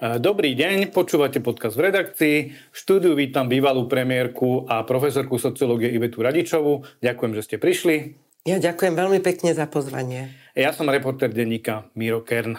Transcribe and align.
Dobrý 0.00 0.56
deň, 0.56 0.96
počúvate 0.96 1.44
podcast 1.44 1.76
v 1.76 1.92
redakcii. 1.92 2.36
V 2.72 2.72
štúdiu 2.72 3.12
vítam 3.12 3.52
bývalú 3.52 3.84
premiérku 3.84 4.64
a 4.64 4.80
profesorku 4.80 5.36
sociológie 5.36 5.92
Ivetu 5.92 6.24
Radičovu. 6.24 7.04
Ďakujem, 7.04 7.32
že 7.36 7.42
ste 7.44 7.56
prišli. 7.60 8.16
Ja 8.48 8.56
ďakujem 8.56 8.96
veľmi 8.96 9.20
pekne 9.20 9.52
za 9.52 9.68
pozvanie. 9.68 10.32
Ja 10.56 10.72
som 10.72 10.88
reporter 10.88 11.28
denníka 11.28 11.92
Miro 11.92 12.24
Kern. 12.24 12.56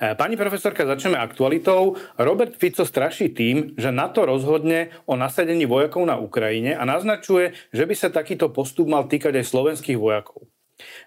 Pani 0.00 0.40
profesorka, 0.40 0.88
začneme 0.88 1.20
aktualitou. 1.20 2.00
Robert 2.16 2.56
Fico 2.56 2.88
straší 2.88 3.28
tým, 3.36 3.76
že 3.76 3.92
NATO 3.92 4.24
rozhodne 4.24 4.88
o 5.04 5.20
nasadení 5.20 5.68
vojakov 5.68 6.08
na 6.08 6.16
Ukrajine 6.16 6.80
a 6.80 6.88
naznačuje, 6.88 7.52
že 7.76 7.84
by 7.84 7.92
sa 7.92 8.08
takýto 8.08 8.48
postup 8.48 8.88
mal 8.88 9.04
týkať 9.04 9.36
aj 9.36 9.52
slovenských 9.52 10.00
vojakov. 10.00 10.48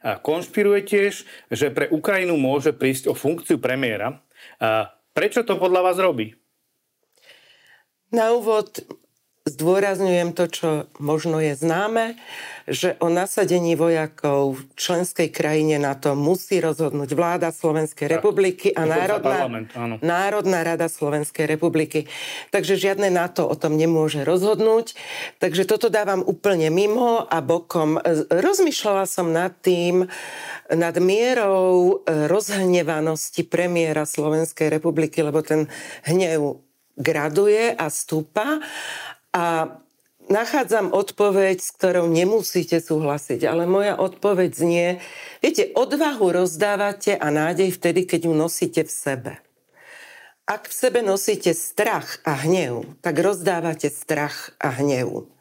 Konšpiruje 0.06 0.86
tiež, 0.86 1.26
že 1.50 1.74
pre 1.74 1.90
Ukrajinu 1.90 2.38
môže 2.38 2.78
prísť 2.78 3.10
o 3.10 3.18
funkciu 3.18 3.58
premiéra. 3.58 4.22
Prečo 5.14 5.46
to 5.46 5.62
podľa 5.62 5.82
vás 5.86 5.98
robí? 6.02 6.34
Na 8.10 8.34
úvod 8.34 8.82
zdôrazňujem 9.44 10.32
to, 10.32 10.48
čo 10.48 10.70
možno 11.04 11.44
je 11.44 11.52
známe, 11.60 12.16
že 12.64 12.96
o 13.04 13.12
nasadení 13.12 13.76
vojakov 13.76 14.56
v 14.56 14.62
členskej 14.80 15.28
krajine 15.36 15.76
na 15.84 16.00
to 16.00 16.16
musí 16.16 16.64
rozhodnúť 16.64 17.12
vláda 17.12 17.52
Slovenskej 17.52 18.08
republiky 18.08 18.72
a 18.72 18.88
Národná, 18.88 19.44
Národná 20.00 20.64
rada 20.64 20.88
Slovenskej 20.88 21.44
republiky. 21.44 22.08
Takže 22.56 22.80
žiadne 22.80 23.12
NATO 23.12 23.44
o 23.44 23.56
tom 23.60 23.76
nemôže 23.76 24.24
rozhodnúť. 24.24 24.96
Takže 25.44 25.68
toto 25.68 25.92
dávam 25.92 26.24
úplne 26.24 26.72
mimo 26.72 27.28
a 27.28 27.44
bokom. 27.44 28.00
Rozmýšľala 28.32 29.04
som 29.04 29.36
nad 29.36 29.52
tým, 29.60 30.08
nad 30.72 30.96
mierou 31.04 32.00
rozhnevanosti 32.08 33.44
premiéra 33.44 34.08
Slovenskej 34.08 34.72
republiky, 34.72 35.20
lebo 35.20 35.44
ten 35.44 35.68
hnev 36.08 36.64
graduje 36.94 37.74
a 37.74 37.90
stúpa 37.90 38.62
a 39.34 39.76
nachádzam 40.30 40.94
odpoveď, 40.94 41.58
s 41.60 41.74
ktorou 41.76 42.08
nemusíte 42.08 42.80
súhlasiť, 42.80 43.44
ale 43.50 43.68
moja 43.68 43.98
odpoveď 43.98 44.52
znie, 44.54 44.88
viete, 45.44 45.74
odvahu 45.74 46.32
rozdávate 46.32 47.18
a 47.18 47.28
nádej 47.34 47.76
vtedy, 47.76 48.08
keď 48.08 48.30
ju 48.30 48.34
nosíte 48.34 48.82
v 48.88 48.92
sebe. 48.92 49.34
Ak 50.44 50.68
v 50.68 50.76
sebe 50.76 51.00
nosíte 51.00 51.56
strach 51.56 52.20
a 52.28 52.36
hnev, 52.36 53.00
tak 53.00 53.16
rozdávate 53.16 53.88
strach 53.88 54.52
a 54.60 54.76
hnev. 54.76 55.32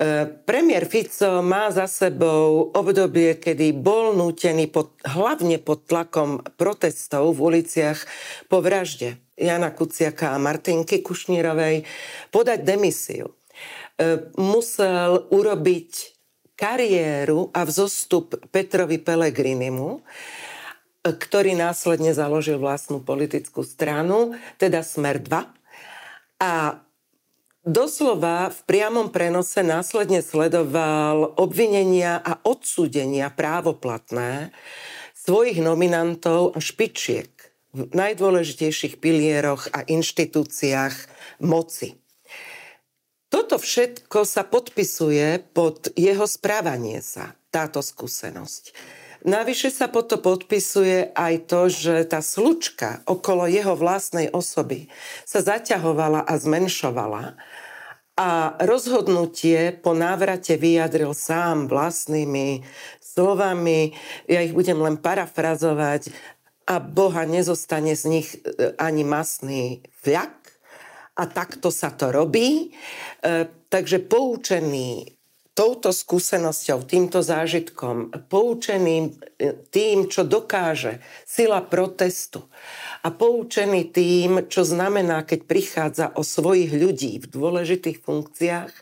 E, 0.00 0.24
premiér 0.48 0.88
Fico 0.88 1.44
má 1.44 1.68
za 1.68 1.84
sebou 1.84 2.72
obdobie, 2.72 3.36
kedy 3.36 3.76
bol 3.76 4.16
nútený 4.16 4.72
pod, 4.72 4.96
hlavne 5.04 5.60
pod 5.60 5.84
tlakom 5.84 6.40
protestov 6.56 7.36
v 7.36 7.52
uliciach 7.52 8.00
po 8.48 8.64
vražde 8.64 9.20
Jana 9.34 9.74
Kuciaka 9.74 10.34
a 10.34 10.38
Martinky 10.38 11.02
Kušnírovej 11.02 11.82
podať 12.30 12.62
demisiu. 12.62 13.34
E, 13.98 14.30
musel 14.38 15.26
urobiť 15.30 15.92
kariéru 16.54 17.50
a 17.50 17.66
vzostup 17.66 18.38
Petrovi 18.54 19.02
Pelegrinimu, 19.02 19.98
e, 19.98 20.00
ktorý 21.10 21.58
následne 21.58 22.14
založil 22.14 22.62
vlastnú 22.62 23.02
politickú 23.02 23.66
stranu, 23.66 24.38
teda 24.62 24.86
Smer 24.86 25.18
2. 25.18 25.50
A 26.38 26.78
doslova 27.66 28.54
v 28.54 28.60
priamom 28.70 29.10
prenose 29.10 29.66
následne 29.66 30.22
sledoval 30.22 31.34
obvinenia 31.34 32.22
a 32.22 32.38
odsúdenia 32.46 33.34
právoplatné 33.34 34.54
svojich 35.14 35.58
nominantov 35.58 36.54
a 36.54 36.58
špičiek 36.62 37.33
v 37.74 37.90
najdôležitejších 37.90 39.02
pilieroch 39.02 39.66
a 39.74 39.82
inštitúciách 39.82 40.94
moci. 41.42 41.98
Toto 43.26 43.58
všetko 43.58 44.22
sa 44.22 44.46
podpisuje 44.46 45.42
pod 45.50 45.90
jeho 45.98 46.22
správanie 46.30 47.02
sa, 47.02 47.34
táto 47.50 47.82
skúsenosť. 47.82 48.70
Navyše 49.24 49.74
sa 49.74 49.90
potom 49.90 50.20
podpisuje 50.22 51.10
aj 51.16 51.34
to, 51.50 51.66
že 51.66 52.06
tá 52.06 52.20
slučka 52.22 53.02
okolo 53.08 53.50
jeho 53.50 53.74
vlastnej 53.74 54.30
osoby 54.30 54.86
sa 55.26 55.42
zaťahovala 55.42 56.22
a 56.22 56.32
zmenšovala 56.36 57.34
a 58.14 58.54
rozhodnutie 58.62 59.74
po 59.74 59.90
návrate 59.90 60.54
vyjadril 60.54 61.10
sám 61.18 61.66
vlastnými 61.66 62.62
slovami, 63.02 63.90
ja 64.30 64.42
ich 64.42 64.54
budem 64.54 64.78
len 64.78 64.94
parafrazovať, 64.94 66.14
a 66.64 66.80
Boha 66.80 67.28
nezostane 67.28 67.92
z 67.92 68.04
nich 68.08 68.28
e, 68.40 68.72
ani 68.80 69.04
masný 69.04 69.84
vľak 70.00 70.36
a 71.14 71.22
takto 71.28 71.68
sa 71.68 71.92
to 71.92 72.08
robí. 72.08 72.72
E, 73.20 73.48
takže 73.68 74.00
poučený 74.00 75.12
touto 75.54 75.94
skúsenosťou, 75.94 76.82
týmto 76.82 77.22
zážitkom, 77.22 78.10
poučený 78.26 78.96
e, 78.96 79.08
tým, 79.68 80.08
čo 80.08 80.24
dokáže 80.24 81.04
sila 81.28 81.60
protestu 81.60 82.48
a 83.04 83.12
poučený 83.12 83.92
tým, 83.92 84.48
čo 84.48 84.64
znamená, 84.64 85.28
keď 85.28 85.40
prichádza 85.44 86.06
o 86.16 86.24
svojich 86.24 86.72
ľudí 86.72 87.20
v 87.20 87.26
dôležitých 87.28 88.00
funkciách, 88.00 88.72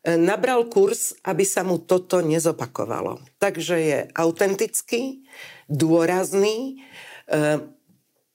nabral 0.00 0.64
kurz, 0.72 1.12
aby 1.28 1.44
sa 1.44 1.60
mu 1.60 1.76
toto 1.76 2.24
nezopakovalo. 2.24 3.20
Takže 3.36 3.76
je 3.76 3.98
autentický, 4.16 5.28
dôrazný, 5.68 6.80
E, 6.80 7.09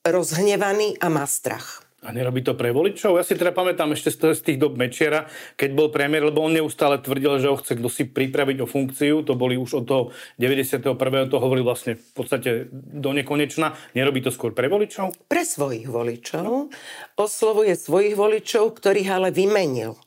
rozhnevaný 0.06 0.96
a 1.02 1.06
má 1.12 1.26
strach. 1.26 1.86
A 2.06 2.14
nerobí 2.14 2.38
to 2.46 2.54
pre 2.54 2.70
voličov? 2.70 3.18
Ja 3.18 3.26
si 3.26 3.34
teda 3.34 3.50
pamätám 3.50 3.90
ešte 3.90 4.14
z 4.14 4.38
tých 4.38 4.62
dob 4.62 4.78
Mečiera, 4.78 5.26
keď 5.58 5.70
bol 5.74 5.88
premiér, 5.90 6.30
lebo 6.30 6.38
on 6.38 6.54
neustále 6.54 7.02
tvrdil, 7.02 7.42
že 7.42 7.50
ho 7.50 7.58
chce 7.58 7.74
kto 7.74 7.88
si 7.90 8.06
pripraviť 8.06 8.62
o 8.62 8.70
funkciu. 8.70 9.26
To 9.26 9.34
boli 9.34 9.58
už 9.58 9.82
od 9.82 9.84
toho 9.90 10.02
91. 10.38 10.94
to 11.26 11.36
hovoril 11.42 11.66
vlastne 11.66 11.98
v 11.98 12.12
podstate 12.14 12.70
do 12.70 13.10
nekonečna. 13.10 13.74
Nerobí 13.98 14.22
to 14.22 14.30
skôr 14.30 14.54
pre 14.54 14.70
voličov? 14.70 15.18
Pre 15.26 15.42
svojich 15.42 15.90
voličov. 15.90 16.70
Oslovuje 17.18 17.74
svojich 17.74 18.14
voličov, 18.14 18.78
ktorých 18.78 19.10
ale 19.10 19.34
vymenil. 19.34 19.98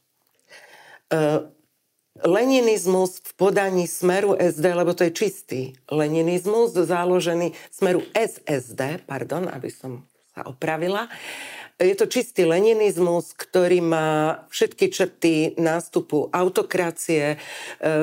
Uh, 1.11 1.51
leninizmus 2.25 3.19
v 3.23 3.31
podaní 3.33 3.87
smeru 3.87 4.35
SD, 4.35 4.65
lebo 4.75 4.93
to 4.93 5.03
je 5.07 5.11
čistý 5.11 5.61
leninizmus, 5.91 6.75
založený 6.75 7.55
smeru 7.71 8.03
SSD, 8.15 9.05
pardon, 9.05 9.47
aby 9.51 9.69
som 9.71 10.03
sa 10.35 10.47
opravila, 10.47 11.07
je 11.79 11.95
to 11.95 12.11
čistý 12.11 12.43
leninizmus, 12.43 13.31
ktorý 13.31 13.79
má 13.79 14.43
všetky 14.51 14.91
črty 14.91 15.33
nástupu 15.55 16.27
autokracie, 16.27 17.23
e, 17.31 17.37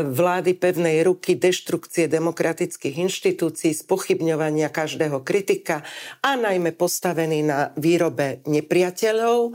vlády 0.01 0.57
pevnej 0.57 1.05
ruky, 1.05 1.37
deštrukcie 1.37 2.09
demokratických 2.09 2.97
inštitúcií, 3.05 3.77
spochybňovania 3.77 4.73
každého 4.73 5.21
kritika 5.21 5.85
a 6.25 6.41
najmä 6.41 6.73
postavený 6.73 7.45
na 7.45 7.77
výrobe 7.77 8.41
nepriateľov. 8.49 9.53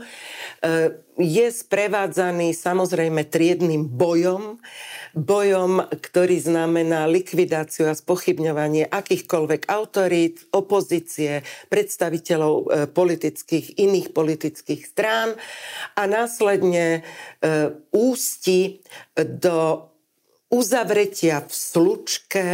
Je 1.20 1.44
sprevádzaný 1.52 2.56
samozrejme 2.56 3.28
triedným 3.28 3.84
bojom, 3.84 4.56
bojom, 5.12 5.84
ktorý 5.92 6.40
znamená 6.40 7.04
likvidáciu 7.04 7.92
a 7.92 7.98
spochybňovanie 7.98 8.88
akýchkoľvek 8.88 9.68
autorít, 9.68 10.48
opozície, 10.56 11.44
predstaviteľov 11.68 12.54
e, 12.56 12.66
politických, 12.88 13.76
iných 13.76 14.08
politických 14.16 14.82
strán 14.88 15.36
a 16.00 16.02
následne 16.08 17.00
e, 17.00 17.00
ústi 17.92 18.80
do 19.20 19.92
uzavretia 20.48 21.44
v 21.44 21.52
slučke 21.52 22.44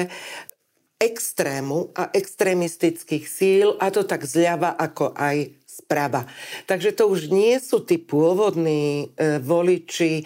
extrému 0.99 1.95
a 1.95 2.11
extrémistických 2.11 3.25
síl, 3.31 3.79
a 3.79 3.87
to 3.95 4.03
tak 4.03 4.27
zľava 4.27 4.75
ako 4.75 5.15
aj 5.15 5.55
sprava. 5.79 6.27
Takže 6.67 6.91
to 6.99 7.07
už 7.07 7.31
nie 7.31 7.55
sú 7.63 7.87
tí 7.87 8.03
pôvodní 8.03 9.15
e, 9.15 9.39
voliči, 9.39 10.23
e, 10.23 10.25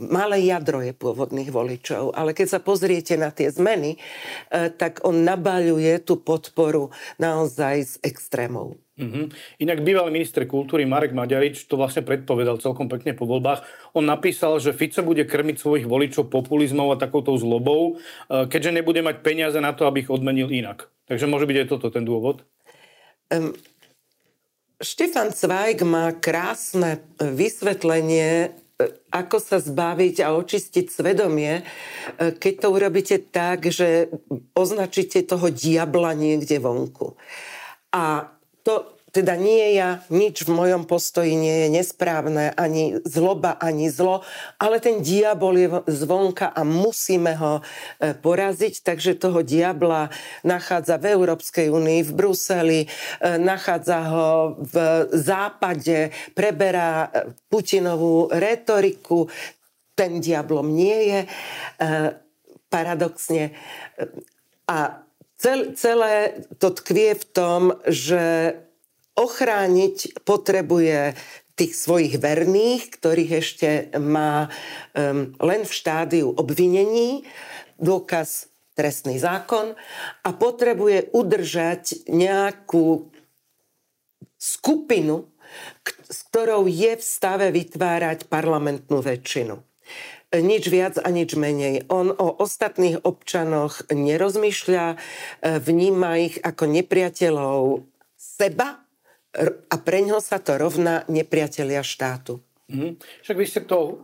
malé 0.00 0.48
jadro 0.48 0.80
je 0.80 0.96
pôvodných 0.96 1.52
voličov, 1.52 2.16
ale 2.16 2.32
keď 2.32 2.56
sa 2.56 2.60
pozriete 2.64 3.20
na 3.20 3.28
tie 3.28 3.52
zmeny, 3.52 3.96
e, 3.96 3.98
tak 4.72 5.04
on 5.04 5.20
nabaľuje 5.20 6.00
tú 6.08 6.16
podporu 6.16 6.88
naozaj 7.20 7.76
z 7.84 7.94
extrémov. 8.00 8.80
Mm-hmm. 8.92 9.24
Inak 9.64 9.78
bývalý 9.80 10.12
minister 10.12 10.44
kultúry 10.44 10.84
Marek 10.84 11.16
Maďarič 11.16 11.64
to 11.64 11.80
vlastne 11.80 12.04
predpovedal 12.04 12.60
celkom 12.60 12.92
pekne 12.92 13.16
po 13.16 13.24
voľbách. 13.24 13.64
On 13.96 14.04
napísal, 14.04 14.60
že 14.60 14.76
Fico 14.76 15.00
bude 15.00 15.24
krmiť 15.24 15.56
svojich 15.56 15.88
voličov 15.88 16.28
populizmov 16.28 16.92
a 16.92 17.00
takouto 17.00 17.32
zlobou, 17.40 17.96
e, 17.96 18.46
keďže 18.46 18.76
nebude 18.76 19.00
mať 19.00 19.24
peniaze 19.24 19.58
na 19.58 19.72
to, 19.72 19.88
aby 19.88 20.04
ich 20.04 20.12
odmenil 20.12 20.52
inak. 20.52 20.92
Takže 21.08 21.24
môže 21.24 21.48
byť 21.48 21.56
aj 21.64 21.68
toto 21.72 21.88
ten 21.88 22.04
dôvod? 22.04 22.44
Um, 23.32 23.56
Štefan 24.82 25.30
Zweig 25.30 25.86
má 25.86 26.10
krásne 26.10 26.98
e, 26.98 27.30
vysvetlenie, 27.30 28.50
e, 28.50 28.88
ako 29.14 29.38
sa 29.38 29.62
zbaviť 29.62 30.26
a 30.26 30.34
očistiť 30.34 30.90
svedomie, 30.90 31.62
e, 31.62 32.34
keď 32.34 32.54
to 32.58 32.68
urobíte 32.74 33.16
tak, 33.30 33.70
že 33.70 34.10
označíte 34.58 35.22
toho 35.22 35.54
diabla 35.54 36.18
niekde 36.18 36.58
vonku. 36.58 37.14
A 37.94 38.26
to, 38.66 38.91
teda 39.12 39.36
nie 39.36 39.76
ja, 39.76 40.00
nič 40.08 40.48
v 40.48 40.56
mojom 40.56 40.88
postoji 40.88 41.36
nie 41.36 41.68
je 41.68 41.68
nesprávne, 41.68 42.48
ani 42.56 42.96
zloba, 43.04 43.52
ani 43.60 43.92
zlo, 43.92 44.24
ale 44.56 44.80
ten 44.80 45.04
diabol 45.04 45.54
je 45.60 45.68
zvonka 45.84 46.48
a 46.48 46.64
musíme 46.64 47.36
ho 47.36 47.60
e, 47.60 48.16
poraziť, 48.16 48.80
takže 48.80 49.20
toho 49.20 49.44
diabla 49.44 50.08
nachádza 50.48 50.96
v 50.96 51.12
Európskej 51.12 51.68
únii, 51.68 52.08
v 52.08 52.12
Bruseli, 52.16 52.80
e, 52.84 52.88
nachádza 53.36 54.00
ho 54.08 54.56
v 54.56 54.74
západe, 55.12 56.08
preberá 56.32 57.12
e, 57.12 57.36
Putinovú 57.52 58.32
retoriku, 58.32 59.28
ten 59.92 60.24
diablom 60.24 60.72
nie 60.72 61.12
je, 61.12 61.20
paradoxne. 62.72 63.52
A 64.64 65.04
celé 65.76 66.40
to 66.56 66.72
tkvie 66.72 67.12
v 67.12 67.24
tom, 67.28 67.76
že 67.84 68.56
ochrániť 69.16 70.24
potrebuje 70.24 71.16
tých 71.52 71.72
svojich 71.76 72.16
verných, 72.16 72.82
ktorých 72.96 73.32
ešte 73.38 73.68
má 74.00 74.48
um, 74.48 75.36
len 75.36 75.62
v 75.68 75.72
štádiu 75.72 76.32
obvinení, 76.32 77.28
dôkaz 77.76 78.48
trestný 78.72 79.20
zákon 79.20 79.76
a 80.24 80.28
potrebuje 80.32 81.12
udržať 81.12 82.08
nejakú 82.08 83.12
skupinu, 84.40 85.28
s 86.08 86.18
ktorou 86.32 86.64
je 86.66 86.96
v 86.96 87.04
stave 87.04 87.52
vytvárať 87.52 88.26
parlamentnú 88.32 89.04
väčšinu. 89.04 89.60
Nič 90.32 90.64
viac 90.72 90.96
a 90.96 91.12
nič 91.12 91.36
menej. 91.36 91.84
On 91.92 92.08
o 92.08 92.28
ostatných 92.40 93.04
občanoch 93.04 93.84
nerozmýšľa, 93.92 94.86
e, 94.88 94.96
vníma 95.60 96.24
ich 96.24 96.40
ako 96.40 96.64
nepriateľov 96.72 97.84
seba 98.16 98.81
a 99.68 99.76
pre 99.80 100.04
ňo 100.04 100.20
sa 100.20 100.36
to 100.36 100.60
rovná 100.60 101.08
nepriatelia 101.08 101.80
štátu. 101.80 102.44
Mm. 102.72 102.96
Však 102.96 103.36
vy 103.36 103.44
ste 103.44 103.60
to, 103.68 104.00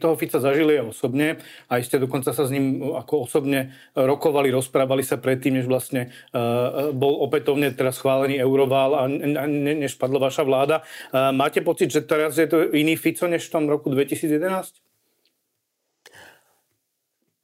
toho 0.00 0.14
Fica 0.16 0.40
zažili 0.40 0.80
aj 0.80 0.96
osobne, 0.96 1.36
aj 1.68 1.80
ste 1.84 2.00
dokonca 2.00 2.32
sa 2.32 2.48
s 2.48 2.54
ním 2.54 2.80
ako 2.96 3.28
osobne 3.28 3.76
rokovali, 3.92 4.48
rozprávali 4.48 5.04
sa 5.04 5.20
predtým, 5.20 5.60
než 5.60 5.68
vlastne 5.68 6.08
uh, 6.32 6.88
bol 6.96 7.20
opätovne 7.20 7.68
teraz 7.76 8.00
schválený 8.00 8.40
euroval 8.40 8.96
a, 8.96 9.04
a 9.12 9.44
ne, 9.44 9.72
než 9.76 10.00
padla 10.00 10.24
vaša 10.24 10.40
vláda. 10.48 10.80
Uh, 11.12 11.36
máte 11.36 11.60
pocit, 11.60 11.92
že 11.92 12.00
teraz 12.00 12.40
je 12.40 12.48
to 12.48 12.72
iný 12.72 12.96
Fico 12.96 13.28
než 13.28 13.44
v 13.44 13.52
tom 13.52 13.64
roku 13.68 13.92
2011? 13.92 14.40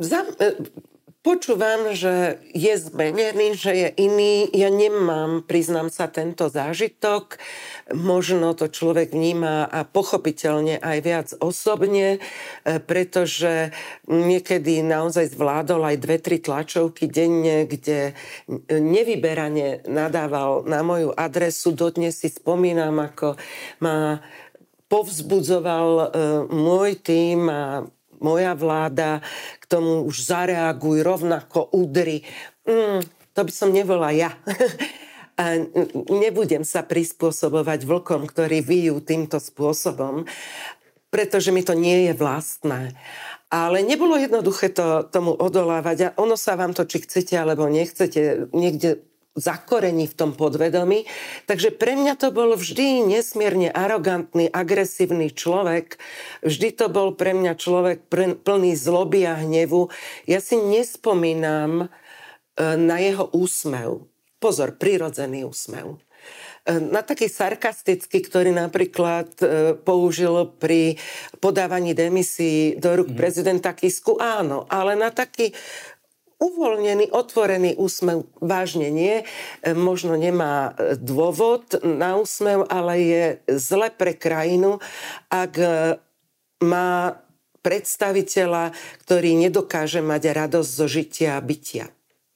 Za, 0.00 0.26
Počúvam, 1.24 1.96
že 1.96 2.36
je 2.52 2.76
zmenený, 2.76 3.56
že 3.56 3.72
je 3.72 3.88
iný. 3.96 4.44
Ja 4.52 4.68
nemám, 4.68 5.40
priznám 5.40 5.88
sa, 5.88 6.04
tento 6.04 6.52
zážitok. 6.52 7.40
Možno 7.96 8.52
to 8.52 8.68
človek 8.68 9.16
vníma 9.16 9.64
a 9.64 9.88
pochopiteľne 9.88 10.76
aj 10.84 10.98
viac 11.00 11.28
osobne, 11.40 12.20
e, 12.20 12.76
pretože 12.76 13.72
niekedy 14.04 14.84
naozaj 14.84 15.32
zvládol 15.32 15.88
aj 15.88 15.96
dve, 15.96 16.20
tri 16.20 16.44
tlačovky 16.44 17.08
denne, 17.08 17.64
kde 17.64 18.12
nevyberane 18.68 19.80
nadával 19.88 20.68
na 20.68 20.84
moju 20.84 21.08
adresu. 21.16 21.72
Dodnes 21.72 22.20
si 22.20 22.28
spomínam, 22.28 23.00
ako 23.00 23.40
ma 23.80 24.20
povzbudzoval 24.92 25.88
e, 25.88 26.06
môj 26.52 27.00
tým 27.00 27.48
a 27.48 27.88
moja 28.20 28.52
vláda, 28.54 29.22
k 29.58 29.64
tomu 29.66 30.04
už 30.04 30.26
zareaguj, 30.28 31.02
rovnako 31.02 31.72
udry. 31.74 32.22
Mm, 32.66 33.02
to 33.34 33.40
by 33.42 33.52
som 33.52 33.74
nebola 33.74 34.14
ja. 34.14 34.34
A 35.34 35.58
nebudem 36.14 36.62
sa 36.62 36.86
prispôsobovať 36.86 37.82
vlkom, 37.82 38.30
ktorí 38.30 38.62
vyjú 38.62 39.02
týmto 39.02 39.42
spôsobom, 39.42 40.30
pretože 41.10 41.50
mi 41.50 41.66
to 41.66 41.74
nie 41.74 42.06
je 42.06 42.14
vlastné. 42.14 42.94
Ale 43.50 43.82
nebolo 43.82 44.14
jednoduché 44.14 44.70
to, 44.70 45.02
tomu 45.10 45.34
odolávať 45.34 45.98
a 46.06 46.14
ono 46.22 46.38
sa 46.38 46.54
vám 46.54 46.70
to, 46.70 46.86
či 46.86 47.02
chcete 47.02 47.34
alebo 47.34 47.66
nechcete, 47.66 48.46
niekde 48.54 49.02
zakorení 49.34 50.06
v 50.06 50.14
tom 50.14 50.30
podvedomí. 50.32 51.10
Takže 51.50 51.74
pre 51.74 51.98
mňa 51.98 52.14
to 52.14 52.30
bol 52.30 52.54
vždy 52.54 53.02
nesmierne 53.02 53.68
arogantný, 53.68 54.46
agresívny 54.46 55.34
človek. 55.34 55.98
Vždy 56.46 56.68
to 56.78 56.86
bol 56.86 57.18
pre 57.18 57.34
mňa 57.34 57.58
človek 57.58 58.06
plný 58.46 58.72
zloby 58.78 59.26
a 59.26 59.34
hnevu. 59.42 59.90
Ja 60.30 60.38
si 60.38 60.54
nespomínam 60.54 61.86
e, 61.86 61.86
na 62.78 62.96
jeho 63.02 63.26
úsmev. 63.34 64.06
Pozor, 64.38 64.78
prirodzený 64.78 65.42
úsmev 65.50 65.98
e, 66.62 66.78
na 66.78 67.02
taký 67.02 67.26
sarkastický, 67.26 68.22
ktorý 68.22 68.54
napríklad 68.54 69.34
e, 69.42 69.74
použil 69.74 70.46
pri 70.62 70.94
podávaní 71.42 71.90
demisí 71.90 72.78
do 72.78 73.02
rúk 73.02 73.10
mm. 73.10 73.18
prezidenta 73.18 73.74
Kisku, 73.74 74.14
áno, 74.22 74.68
ale 74.70 74.94
na 74.94 75.10
taký 75.10 75.50
uvoľnený, 76.44 77.08
otvorený 77.08 77.80
úsmev 77.80 78.28
vážne 78.44 78.92
nie. 78.92 79.24
E, 79.64 79.72
možno 79.72 80.20
nemá 80.20 80.76
e, 80.76 81.00
dôvod 81.00 81.80
na 81.80 82.20
úsmev, 82.20 82.68
ale 82.68 82.92
je 83.00 83.24
zle 83.56 83.88
pre 83.88 84.12
krajinu, 84.12 84.76
ak 85.32 85.52
e, 85.56 85.68
má 86.60 87.16
predstaviteľa, 87.64 88.76
ktorý 89.08 89.40
nedokáže 89.40 90.04
mať 90.04 90.22
radosť 90.36 90.70
zo 90.70 90.86
žitia 90.86 91.40
a 91.40 91.44
bytia. 91.44 91.88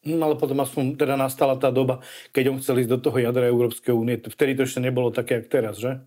No, 0.09 0.33
ale 0.33 0.41
potom 0.41 0.57
aspoň 0.65 0.97
teda 0.97 1.21
nastala 1.21 1.61
tá 1.61 1.69
doba, 1.69 2.01
keď 2.33 2.55
on 2.55 2.59
chcel 2.65 2.81
ísť 2.81 2.93
do 2.97 2.99
toho 3.05 3.21
jadra 3.21 3.45
Európskej 3.45 3.93
únie. 3.93 4.17
Vtedy 4.17 4.57
to 4.57 4.65
ešte 4.65 4.81
nebolo 4.81 5.13
také, 5.13 5.45
jak 5.45 5.53
teraz, 5.53 5.77
že? 5.77 6.01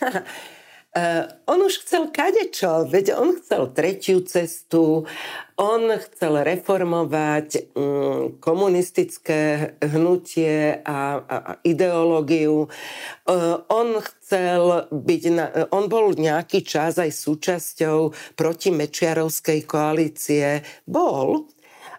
Uh, 0.92 1.24
on 1.48 1.64
už 1.64 1.88
chcel 1.88 2.12
kadečo, 2.12 2.84
veď 2.84 3.16
on 3.16 3.40
chcel 3.40 3.72
tretiu 3.72 4.20
cestu, 4.28 5.08
on 5.56 5.88
chcel 5.96 6.44
reformovať 6.44 7.72
um, 7.72 8.36
komunistické 8.36 9.72
hnutie 9.80 10.84
a, 10.84 11.16
a, 11.16 11.36
a 11.48 11.52
ideológiu. 11.64 12.68
Uh, 13.24 13.64
on 13.72 14.04
chcel 14.04 14.92
byť, 14.92 15.22
na, 15.32 15.48
on 15.72 15.88
bol 15.88 16.12
nejaký 16.12 16.60
čas 16.60 17.00
aj 17.00 17.08
súčasťou 17.08 18.12
protimečiarovskej 18.36 19.64
koalície. 19.64 20.60
Bol. 20.84 21.48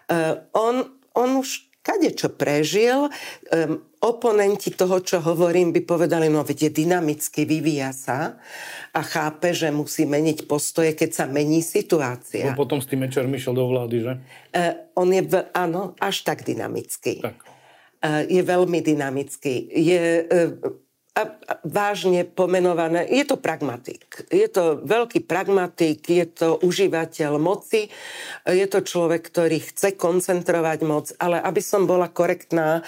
Uh, 0.06 0.38
on, 0.54 0.86
on 1.18 1.42
už 1.42 1.66
kadečo 1.82 2.30
prežil. 2.30 3.10
Um, 3.50 3.82
oponenti 4.04 4.68
toho, 4.76 5.00
čo 5.00 5.24
hovorím, 5.24 5.72
by 5.72 5.80
povedali, 5.88 6.28
no 6.28 6.44
veď 6.44 6.68
je 6.68 6.84
dynamicky, 6.84 7.48
vyvíja 7.48 7.96
sa 7.96 8.36
a 8.92 9.00
chápe, 9.00 9.56
že 9.56 9.72
musí 9.72 10.04
meniť 10.04 10.44
postoje, 10.44 10.92
keď 10.92 11.10
sa 11.10 11.24
mení 11.24 11.64
situácia. 11.64 12.52
No 12.52 12.60
potom 12.60 12.84
s 12.84 12.86
tým 12.86 13.08
Mečer 13.08 13.24
išiel 13.24 13.56
do 13.56 13.64
vlády, 13.64 13.96
že? 14.04 14.12
Uh, 14.52 14.76
on 15.00 15.08
je, 15.08 15.24
v, 15.24 15.34
áno, 15.56 15.96
až 15.96 16.20
tak 16.20 16.44
dynamický. 16.44 17.24
Tak. 17.24 17.36
Uh, 18.04 18.28
je 18.28 18.44
veľmi 18.44 18.84
dynamický. 18.84 19.72
Je 19.72 20.28
uh, 20.28 20.84
a, 21.14 21.22
a 21.30 21.52
vážne 21.62 22.26
pomenované, 22.26 23.06
je 23.06 23.22
to 23.22 23.38
pragmatik. 23.38 24.26
Je 24.34 24.50
to 24.50 24.82
veľký 24.82 25.22
pragmatik, 25.22 26.02
je 26.02 26.26
to 26.26 26.58
užívateľ 26.58 27.38
moci, 27.38 27.86
je 28.42 28.66
to 28.66 28.82
človek, 28.82 29.22
ktorý 29.22 29.62
chce 29.62 29.94
koncentrovať 29.94 30.78
moc, 30.82 31.14
ale 31.22 31.38
aby 31.38 31.62
som 31.62 31.86
bola 31.86 32.10
korektná, 32.10 32.82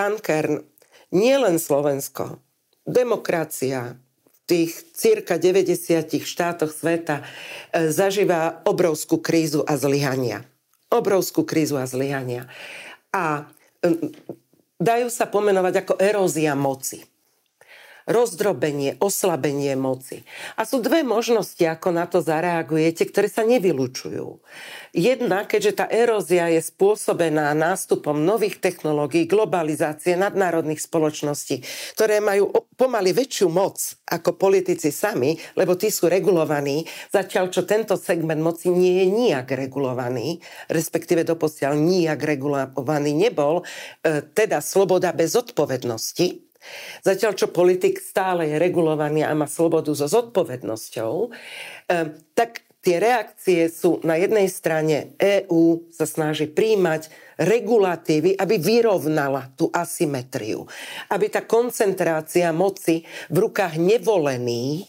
pán 0.00 0.16
Kern, 0.16 0.64
nie 1.12 1.36
len 1.36 1.60
Slovensko, 1.60 2.40
demokracia 2.88 4.00
v 4.24 4.38
tých 4.48 4.72
cirka 4.96 5.36
90 5.36 6.24
štátoch 6.24 6.72
sveta 6.72 7.20
e, 7.20 7.92
zažíva 7.92 8.64
obrovskú 8.64 9.20
krízu 9.20 9.60
a 9.68 9.76
zlyhania. 9.76 10.48
Obrovskú 10.88 11.44
krízu 11.44 11.76
a 11.76 11.84
zlyhania. 11.84 12.48
A 13.12 13.44
dajú 14.80 15.12
sa 15.12 15.28
pomenovať 15.28 15.84
ako 15.84 15.94
erózia 16.00 16.56
moci 16.56 17.04
rozdrobenie, 18.08 18.96
oslabenie 19.00 19.76
moci. 19.76 20.24
A 20.56 20.64
sú 20.64 20.80
dve 20.80 21.04
možnosti, 21.04 21.60
ako 21.60 21.88
na 21.92 22.06
to 22.08 22.24
zareagujete, 22.24 23.08
ktoré 23.08 23.28
sa 23.28 23.44
nevylučujú. 23.44 24.40
Jedna, 24.90 25.46
keďže 25.46 25.72
tá 25.78 25.86
erózia 25.86 26.50
je 26.50 26.58
spôsobená 26.58 27.54
nástupom 27.54 28.18
nových 28.18 28.58
technológií, 28.58 29.30
globalizácie 29.30 30.18
nadnárodných 30.18 30.82
spoločností, 30.82 31.62
ktoré 31.94 32.18
majú 32.18 32.50
pomaly 32.74 33.14
väčšiu 33.14 33.46
moc 33.52 33.78
ako 34.10 34.34
politici 34.34 34.90
sami, 34.90 35.38
lebo 35.54 35.78
tí 35.78 35.94
sú 35.94 36.10
regulovaní, 36.10 36.82
zatiaľ 37.12 37.54
čo 37.54 37.62
tento 37.62 37.94
segment 37.94 38.42
moci 38.42 38.72
nie 38.74 39.04
je 39.04 39.06
nijak 39.06 39.54
regulovaný, 39.54 40.42
respektíve 40.66 41.22
doposiaľ 41.22 41.78
nijak 41.78 42.18
regulovaný 42.18 43.14
nebol, 43.14 43.62
e, 44.02 44.26
teda 44.26 44.58
sloboda 44.58 45.14
bez 45.14 45.38
odpovednosti, 45.38 46.49
Zatiaľ, 47.00 47.32
čo 47.36 47.48
politik 47.48 48.00
stále 48.00 48.52
je 48.52 48.56
regulovaný 48.60 49.24
a 49.24 49.32
má 49.32 49.48
slobodu 49.48 49.92
so 49.96 50.04
zodpovednosťou, 50.04 51.14
eh, 51.28 52.14
tak 52.36 52.64
tie 52.80 52.96
reakcie 52.96 53.68
sú 53.68 54.00
na 54.04 54.16
jednej 54.16 54.48
strane 54.48 55.16
EÚ 55.20 55.92
sa 55.92 56.08
snaží 56.08 56.48
príjmať 56.48 57.12
regulatívy, 57.40 58.36
aby 58.36 58.56
vyrovnala 58.60 59.52
tú 59.56 59.68
asymetriu. 59.72 60.68
Aby 61.08 61.32
tá 61.32 61.44
koncentrácia 61.44 62.52
moci 62.52 63.04
v 63.28 63.36
rukách 63.48 63.80
nevolených, 63.80 64.88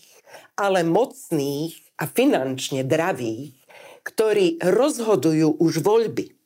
ale 0.60 0.84
mocných 0.84 2.00
a 2.00 2.08
finančne 2.08 2.84
dravých, 2.84 3.56
ktorí 4.04 4.60
rozhodujú 4.60 5.62
už 5.62 5.84
voľby 5.84 6.41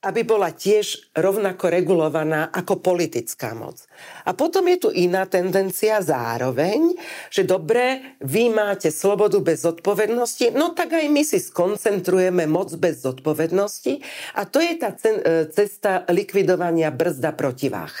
aby 0.00 0.24
bola 0.24 0.48
tiež 0.48 1.12
rovnako 1.12 1.68
regulovaná 1.68 2.48
ako 2.48 2.80
politická 2.80 3.52
moc. 3.52 3.84
A 4.24 4.32
potom 4.32 4.64
je 4.72 4.78
tu 4.80 4.88
iná 4.88 5.28
tendencia 5.28 6.00
zároveň, 6.00 6.96
že 7.28 7.44
dobre, 7.44 8.16
vy 8.24 8.48
máte 8.48 8.88
slobodu 8.88 9.36
bez 9.44 9.60
zodpovednosti, 9.60 10.56
no 10.56 10.72
tak 10.72 10.96
aj 10.96 11.06
my 11.12 11.20
si 11.20 11.36
skoncentrujeme 11.36 12.48
moc 12.48 12.72
bez 12.80 13.04
zodpovednosti 13.04 14.00
a 14.40 14.48
to 14.48 14.64
je 14.64 14.72
tá 14.80 14.96
e, 14.96 15.08
cesta 15.52 16.08
likvidovania 16.08 16.88
brzda 16.88 17.36
protivách. 17.36 17.92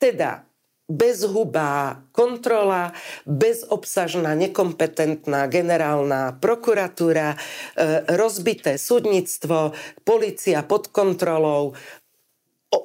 Teda 0.00 0.43
bezhubá 0.84 2.04
kontrola, 2.12 2.92
bezobsažná, 3.24 4.36
nekompetentná 4.36 5.48
generálna 5.48 6.36
prokuratúra, 6.36 7.32
e, 7.32 7.36
rozbité 8.12 8.76
súdnictvo, 8.76 9.72
policia 10.04 10.60
pod 10.60 10.92
kontrolou, 10.92 11.72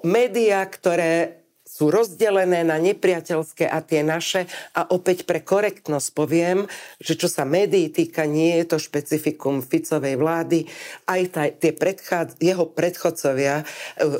médiá, 0.04 0.64
ktoré 0.64 1.39
sú 1.80 1.88
rozdelené 1.88 2.68
na 2.68 2.76
nepriateľské 2.76 3.64
a 3.64 3.80
tie 3.80 4.04
naše. 4.04 4.52
A 4.76 4.92
opäť 4.92 5.24
pre 5.24 5.40
korektnosť 5.40 6.08
poviem, 6.12 6.68
že 7.00 7.16
čo 7.16 7.32
sa 7.32 7.48
médií 7.48 7.88
týka, 7.88 8.28
nie 8.28 8.60
je 8.60 8.76
to 8.76 8.78
špecifikum 8.84 9.64
Ficovej 9.64 10.20
vlády. 10.20 10.68
Aj 11.08 11.24
taj, 11.32 11.56
tie 11.64 11.72
predchádz, 11.72 12.36
jeho 12.44 12.68
predchodcovia 12.68 13.64
e, 13.64 13.66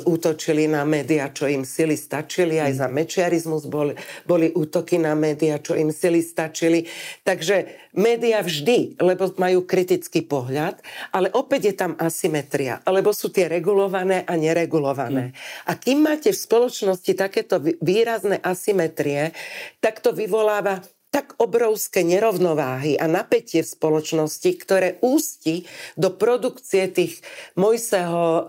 útočili 0.08 0.72
na 0.72 0.88
médiá, 0.88 1.28
čo 1.28 1.44
im 1.52 1.68
sily 1.68 2.00
stačili. 2.00 2.56
Aj 2.56 2.72
za 2.72 2.88
mečiarizmus 2.88 3.68
boli, 3.68 3.92
boli 4.24 4.48
útoky 4.56 4.96
na 4.96 5.12
médiá, 5.12 5.60
čo 5.60 5.76
im 5.76 5.92
sily 5.92 6.24
stačili. 6.24 6.88
Takže 7.28 7.90
médiá 7.92 8.40
vždy, 8.40 9.02
lebo 9.02 9.26
majú 9.34 9.66
kritický 9.66 10.22
pohľad, 10.22 10.78
ale 11.10 11.26
opäť 11.34 11.60
je 11.70 11.74
tam 11.74 11.92
asymetria, 11.98 12.78
lebo 12.86 13.10
sú 13.10 13.34
tie 13.34 13.50
regulované 13.50 14.22
a 14.22 14.38
neregulované. 14.38 15.34
Mm. 15.34 15.34
A 15.66 15.72
kým 15.74 15.98
máte 16.06 16.30
v 16.30 16.38
spoločnosti 16.38 17.12
takéto 17.18 17.49
takéto 17.50 17.82
výrazné 17.82 18.38
asymetrie, 18.38 19.34
tak 19.82 19.98
to 19.98 20.14
vyvoláva 20.14 20.86
tak 21.10 21.34
obrovské 21.42 22.06
nerovnováhy 22.06 22.94
a 22.94 23.10
napätie 23.10 23.66
v 23.66 23.72
spoločnosti, 23.74 24.50
ktoré 24.62 25.02
ústi 25.02 25.66
do 25.98 26.14
produkcie 26.14 26.86
tých 26.86 27.18
Mojseho 27.58 28.22
e, 28.22 28.42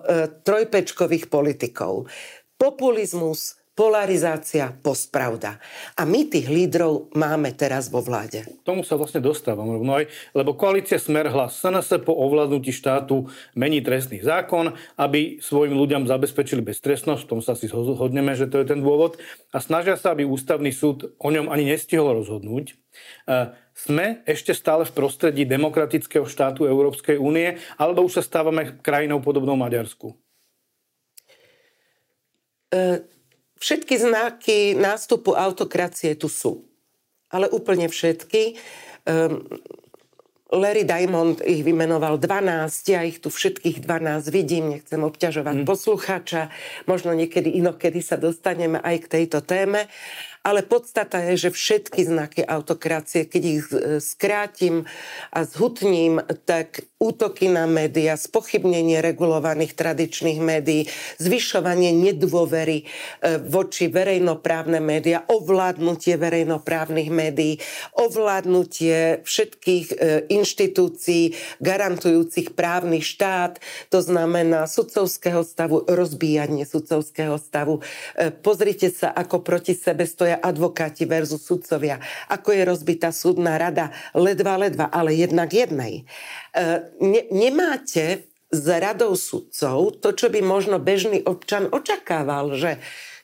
trojpečkových 0.45 1.25
politikov. 1.33 2.05
Populizmus, 2.61 3.57
polarizácia, 3.71 4.75
postpravda. 4.83 5.55
A 5.95 6.03
my 6.03 6.27
tých 6.27 6.51
lídrov 6.51 7.07
máme 7.15 7.55
teraz 7.55 7.87
vo 7.87 8.03
vláde. 8.03 8.43
Tomu 8.67 8.83
sa 8.83 8.99
vlastne 8.99 9.23
dostávam 9.23 9.71
rovno 9.71 9.95
aj, 9.95 10.11
lebo 10.35 10.59
koalícia 10.59 10.99
Smer 10.99 11.31
hlas 11.31 11.55
SNS 11.55 12.03
po 12.03 12.11
ovládnutí 12.11 12.75
štátu 12.75 13.31
mení 13.55 13.79
trestný 13.79 14.19
zákon, 14.19 14.75
aby 14.99 15.39
svojim 15.39 15.71
ľuďom 15.71 16.03
zabezpečili 16.03 16.59
beztrestnosť, 16.59 17.23
v 17.23 17.29
tom 17.31 17.39
sa 17.39 17.55
si 17.55 17.71
zhodneme, 17.71 18.35
že 18.35 18.51
to 18.51 18.59
je 18.59 18.75
ten 18.75 18.83
dôvod, 18.83 19.15
a 19.55 19.63
snažia 19.63 19.95
sa, 19.95 20.11
aby 20.11 20.27
ústavný 20.27 20.75
súd 20.75 21.15
o 21.15 21.29
ňom 21.31 21.47
ani 21.47 21.71
nestihol 21.71 22.11
rozhodnúť. 22.19 22.75
E, 22.75 22.75
sme 23.71 24.19
ešte 24.27 24.51
stále 24.51 24.83
v 24.83 24.95
prostredí 24.95 25.47
demokratického 25.47 26.27
štátu 26.27 26.67
Európskej 26.67 27.15
únie, 27.15 27.55
alebo 27.79 28.03
už 28.03 28.19
sa 28.19 28.23
stávame 28.23 28.83
krajinou 28.83 29.23
podobnou 29.23 29.55
Maďarsku? 29.55 30.11
E- 32.71 33.20
Všetky 33.61 33.93
znaky 34.01 34.73
nástupu 34.73 35.37
autokracie 35.37 36.17
tu 36.17 36.25
sú. 36.25 36.65
Ale 37.29 37.45
úplne 37.53 37.85
všetky. 37.85 38.57
Um, 39.05 39.45
Larry 40.51 40.83
Diamond 40.83 41.39
ich 41.47 41.63
vymenoval 41.63 42.19
12, 42.19 42.67
ja 42.91 43.07
ich 43.07 43.23
tu 43.23 43.31
všetkých 43.31 43.87
12 43.87 44.27
vidím, 44.35 44.75
nechcem 44.75 44.99
obťažovať 44.99 45.63
mm. 45.63 45.65
poslucháča, 45.65 46.51
možno 46.91 47.15
niekedy 47.15 47.55
inokedy 47.55 48.03
sa 48.03 48.19
dostaneme 48.19 48.75
aj 48.83 49.07
k 49.07 49.11
tejto 49.15 49.39
téme, 49.47 49.87
ale 50.41 50.65
podstata 50.65 51.21
je, 51.31 51.47
že 51.47 51.49
všetky 51.53 52.01
znaky 52.01 52.41
autokracie, 52.41 53.29
keď 53.29 53.43
ich 53.45 53.65
e, 53.69 54.01
skrátim 54.01 54.89
a 55.29 55.45
zhutním, 55.45 56.17
tak 56.49 56.81
útoky 56.97 57.49
na 57.49 57.69
médiá, 57.69 58.17
spochybnenie 58.17 59.01
regulovaných 59.01 59.77
tradičných 59.77 60.41
médií, 60.41 60.89
zvyšovanie 61.21 61.93
nedôvery 61.93 62.77
e, 62.81 62.85
voči 63.45 63.85
verejnoprávne 63.89 64.81
médiá, 64.81 65.25
ovládnutie 65.29 66.17
verejnoprávnych 66.17 67.09
médií, 67.13 67.61
ovládnutie 67.93 69.21
všetkých 69.21 69.87
e, 69.93 69.95
inštitúcií 70.29 71.37
garantujúcich 71.61 72.57
právny 72.57 73.01
štát, 73.05 73.61
to 73.93 74.01
znamená 74.01 74.65
sudcovského 74.65 75.45
stavu, 75.45 75.85
rozbíjanie 75.85 76.65
sudcovského 76.65 77.37
stavu. 77.37 77.85
Pozrite 78.41 78.89
sa, 78.89 79.13
ako 79.13 79.41
proti 79.41 79.73
sebe 79.77 80.05
stoja 80.05 80.30
stoja 80.31 80.39
advokáti 80.39 81.03
versus 81.03 81.43
sudcovia, 81.43 81.99
ako 82.31 82.55
je 82.55 82.63
rozbitá 82.63 83.11
súdna 83.11 83.59
rada, 83.59 83.91
ledva, 84.15 84.55
ledva, 84.55 84.87
ale 84.87 85.11
jednak 85.11 85.51
jednej. 85.51 86.07
E, 86.55 86.87
ne, 87.03 87.21
nemáte 87.35 88.31
s 88.51 88.65
radou 88.67 89.15
sudcov 89.19 89.99
to, 89.99 90.15
čo 90.15 90.31
by 90.31 90.39
možno 90.39 90.79
bežný 90.79 91.19
občan 91.27 91.67
očakával, 91.67 92.55
že 92.55 92.79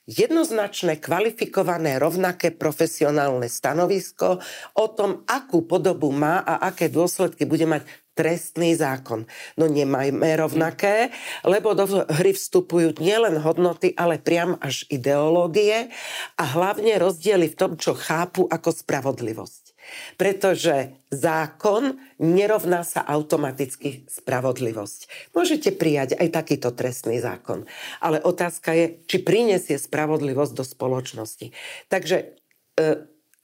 jednoznačné, 0.07 0.99
kvalifikované, 0.99 1.99
rovnaké 1.99 2.51
profesionálne 2.51 3.47
stanovisko 3.47 4.43
o 4.75 4.85
tom, 4.91 5.23
akú 5.27 5.63
podobu 5.63 6.11
má 6.11 6.43
a 6.43 6.67
aké 6.71 6.91
dôsledky 6.91 7.47
bude 7.47 7.67
mať 7.67 7.87
trestný 8.17 8.73
zákon. 8.73 9.29
No 9.61 9.69
nemajme 9.69 10.25
rovnaké, 10.41 11.13
lebo 11.45 11.77
do 11.77 11.85
hry 12.09 12.33
vstupujú 12.33 12.97
nielen 12.97 13.37
hodnoty, 13.37 13.93
ale 13.93 14.17
priam 14.17 14.57
až 14.57 14.89
ideológie 14.89 15.93
a 16.33 16.43
hlavne 16.43 16.97
rozdiely 16.97 17.53
v 17.53 17.59
tom, 17.59 17.71
čo 17.77 17.93
chápu 17.93 18.49
ako 18.49 18.73
spravodlivosť. 18.73 19.77
Pretože 20.19 20.99
zákon 21.13 21.95
nerovná 22.19 22.83
sa 22.83 23.05
automaticky 23.07 24.03
spravodlivosť. 24.11 25.31
Môžete 25.31 25.71
prijať 25.71 26.19
aj 26.19 26.27
takýto 26.33 26.75
trestný 26.75 27.23
zákon. 27.23 27.63
Ale 28.03 28.19
otázka 28.19 28.75
je, 28.75 28.99
či 29.07 29.23
prinesie 29.23 29.79
spravodlivosť 29.79 30.53
do 30.57 30.65
spoločnosti. 30.67 31.55
Takže 31.87 32.17
e, 32.19 32.25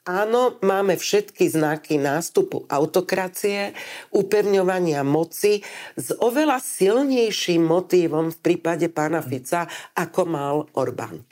Áno, 0.04 0.60
máme 0.60 1.00
všetky 1.00 1.48
znaky 1.48 1.96
nástupu 1.96 2.68
autokracie, 2.68 3.72
upevňovania 4.12 5.00
moci 5.08 5.64
s 5.96 6.12
oveľa 6.20 6.60
silnejším 6.60 7.64
motívom 7.64 8.28
v 8.28 8.38
prípade 8.44 8.92
pána 8.92 9.24
Fica, 9.24 9.64
ako 9.96 10.22
mal 10.28 10.56
Orbán. 10.76 11.24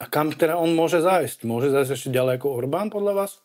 A 0.00 0.08
kam 0.08 0.32
teda 0.32 0.56
on 0.56 0.72
môže 0.72 1.04
zájsť? 1.04 1.44
Môže 1.44 1.68
zájsť 1.68 1.92
ešte 1.92 2.16
ďalej 2.16 2.40
ako 2.40 2.64
Orbán 2.64 2.88
podľa 2.88 3.12
vás? 3.12 3.44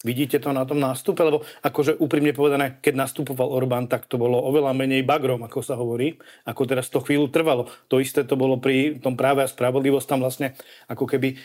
Vidíte 0.00 0.40
to 0.40 0.56
na 0.56 0.64
tom 0.64 0.80
nástupe? 0.80 1.20
Lebo 1.20 1.44
akože 1.60 2.00
úprimne 2.00 2.32
povedané, 2.32 2.80
keď 2.80 3.04
nastupoval 3.04 3.52
Orbán, 3.52 3.84
tak 3.84 4.08
to 4.08 4.16
bolo 4.16 4.40
oveľa 4.48 4.72
menej 4.72 5.04
bagrom, 5.04 5.44
ako 5.44 5.60
sa 5.60 5.76
hovorí, 5.76 6.16
ako 6.48 6.62
teraz 6.64 6.88
to 6.88 7.04
chvíľu 7.04 7.28
trvalo. 7.28 7.68
To 7.92 8.00
isté 8.00 8.24
to 8.24 8.32
bolo 8.32 8.56
pri 8.56 8.96
tom 8.96 9.12
práve 9.12 9.44
a 9.44 9.50
spravodlivosť, 9.50 10.06
tam 10.08 10.24
vlastne 10.24 10.56
ako 10.88 11.04
keby 11.04 11.28
e, 11.34 11.36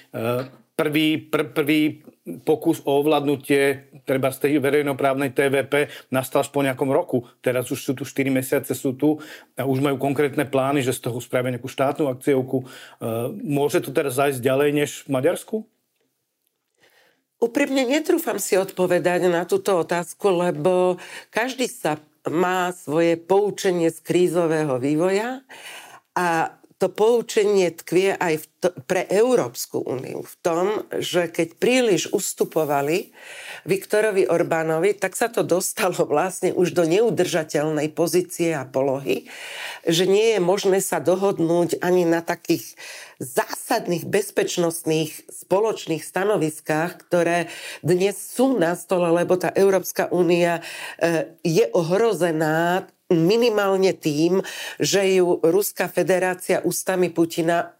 prvý, 0.73 1.21
pr, 1.21 1.53
prvý 1.53 2.01
pokus 2.43 2.81
o 2.87 3.03
ovládnutie 3.03 3.91
treba 4.07 4.33
z 4.33 4.47
tej 4.47 4.51
verejnoprávnej 4.57 5.35
TVP 5.35 5.91
nastal 6.09 6.41
až 6.41 6.49
po 6.49 6.63
nejakom 6.63 6.89
roku. 6.89 7.27
Teraz 7.43 7.69
už 7.69 7.79
sú 7.83 7.91
tu 7.93 8.03
4 8.07 8.33
mesiace, 8.33 8.73
sú 8.73 8.95
tu 8.97 9.19
a 9.53 9.67
už 9.67 9.83
majú 9.83 9.99
konkrétne 9.99 10.47
plány, 10.47 10.81
že 10.81 10.95
z 10.95 11.09
toho 11.09 11.19
spravia 11.21 11.53
nejakú 11.53 11.69
štátnu 11.69 12.09
akciovku. 12.09 12.63
E, 12.63 12.65
môže 13.43 13.83
to 13.83 13.93
teraz 13.93 14.17
zajsť 14.17 14.39
ďalej 14.39 14.69
než 14.73 14.89
v 15.05 15.09
Maďarsku? 15.13 15.55
Úprimne 17.43 17.83
netrúfam 17.83 18.39
si 18.39 18.55
odpovedať 18.55 19.27
na 19.27 19.43
túto 19.43 19.75
otázku, 19.75 20.31
lebo 20.31 20.95
každý 21.27 21.67
sa 21.67 21.99
má 22.23 22.71
svoje 22.71 23.19
poučenie 23.19 23.91
z 23.91 23.99
krízového 23.99 24.79
vývoja 24.79 25.43
a 26.15 26.55
to 26.83 26.91
poučenie 26.91 27.71
tkvie 27.71 28.19
aj 28.19 28.43
v 28.43 28.45
to, 28.59 28.75
pre 28.83 29.07
Európsku 29.07 29.79
úniu 29.79 30.27
v 30.27 30.35
tom, 30.43 30.65
že 30.99 31.31
keď 31.31 31.55
príliš 31.55 32.11
ustupovali 32.11 33.15
Viktorovi 33.63 34.27
Orbánovi, 34.27 34.91
tak 34.91 35.15
sa 35.15 35.31
to 35.31 35.47
dostalo 35.47 36.03
vlastne 36.11 36.51
už 36.51 36.75
do 36.75 36.83
neudržateľnej 36.83 37.87
pozície 37.95 38.51
a 38.51 38.67
polohy, 38.67 39.31
že 39.87 40.11
nie 40.11 40.35
je 40.35 40.39
možné 40.43 40.83
sa 40.83 40.99
dohodnúť 40.99 41.79
ani 41.79 42.03
na 42.03 42.19
takých 42.19 42.75
zásadných 43.23 44.03
bezpečnostných 44.03 45.31
spoločných 45.31 46.03
stanoviskách, 46.03 46.99
ktoré 47.07 47.47
dnes 47.79 48.19
sú 48.19 48.59
na 48.59 48.75
stole, 48.75 49.07
lebo 49.07 49.39
tá 49.39 49.55
Európska 49.55 50.11
únia 50.11 50.59
e, 50.99 51.31
je 51.47 51.63
ohrozená 51.71 52.91
minimálne 53.11 53.91
tým, 53.91 54.39
že 54.79 55.19
ju 55.19 55.41
Ruská 55.43 55.91
federácia 55.91 56.63
ústami 56.63 57.11
Putina 57.11 57.75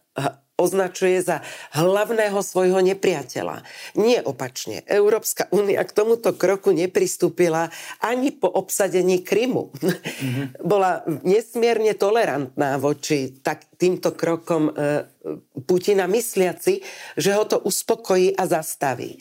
označuje 0.54 1.18
za 1.18 1.42
hlavného 1.74 2.38
svojho 2.38 2.78
nepriateľa. 2.78 3.66
Nie 3.98 4.22
opačne. 4.22 4.86
Európska 4.86 5.50
únia 5.50 5.82
k 5.82 5.90
tomuto 5.90 6.30
kroku 6.38 6.70
nepristúpila 6.70 7.74
ani 7.98 8.30
po 8.30 8.46
obsadení 8.46 9.26
Krymu. 9.26 9.74
Mm-hmm. 9.74 10.46
Bola 10.70 11.02
nesmierne 11.26 11.98
tolerantná 11.98 12.78
voči 12.78 13.34
tak, 13.42 13.66
týmto 13.74 14.14
krokom 14.14 14.70
e, 14.70 14.72
Putina, 15.66 16.06
mysliaci, 16.06 16.78
že 17.18 17.30
ho 17.34 17.42
to 17.42 17.58
uspokojí 17.58 18.38
a 18.38 18.46
zastaví. 18.46 19.18
E, 19.18 19.20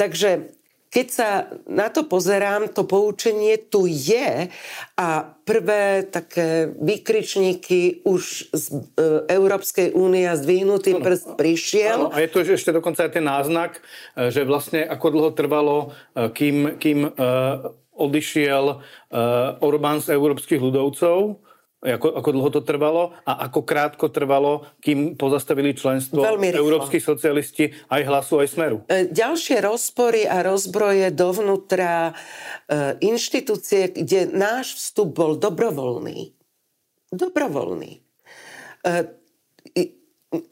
takže 0.00 0.61
keď 0.92 1.06
sa 1.08 1.48
na 1.64 1.88
to 1.88 2.04
pozerám, 2.04 2.68
to 2.68 2.84
poučenie 2.84 3.56
tu 3.56 3.88
je 3.88 4.52
a 5.00 5.08
prvé 5.24 6.04
také 6.04 6.68
výkričníky 6.68 8.04
už 8.04 8.52
z 8.52 8.64
e, 8.68 8.76
Európskej 9.32 9.96
únie 9.96 10.28
a 10.28 10.36
zdvihnutý 10.36 11.00
ano. 11.00 11.02
prst 11.02 11.32
prišiel. 11.40 11.98
Ano. 12.06 12.12
A 12.12 12.20
je 12.20 12.28
to 12.28 12.44
ešte 12.44 12.76
dokonca 12.76 13.08
aj 13.08 13.16
ten 13.16 13.24
náznak, 13.24 13.80
e, 14.12 14.28
že 14.28 14.44
vlastne 14.44 14.84
ako 14.84 15.06
dlho 15.08 15.30
trvalo, 15.32 15.96
e, 16.12 16.28
kým, 16.28 16.76
kým 16.76 17.08
odišiel 17.92 18.82
Orbán 19.60 20.00
z 20.00 20.16
európskych 20.16 20.58
ľudovcov, 20.58 21.38
ako, 21.82 22.14
ako 22.14 22.28
dlho 22.30 22.50
to 22.54 22.62
trvalo 22.62 23.10
a 23.26 23.50
ako 23.50 23.66
krátko 23.66 24.06
trvalo, 24.06 24.70
kým 24.78 25.18
pozastavili 25.18 25.74
členstvo 25.74 26.22
európsky 26.38 27.02
socialisti 27.02 27.74
aj 27.90 28.02
hlasu, 28.06 28.38
aj 28.38 28.48
smeru. 28.54 28.78
E, 28.86 29.10
ďalšie 29.10 29.58
rozpory 29.58 30.22
a 30.22 30.46
rozbroje 30.46 31.10
dovnútra 31.10 32.14
e, 32.70 33.02
inštitúcie, 33.02 33.90
kde 33.90 34.30
náš 34.30 34.78
vstup 34.78 35.10
bol 35.10 35.34
dobrovoľný. 35.34 36.30
Dobrovoľný. 37.10 37.92
E, 38.86 38.90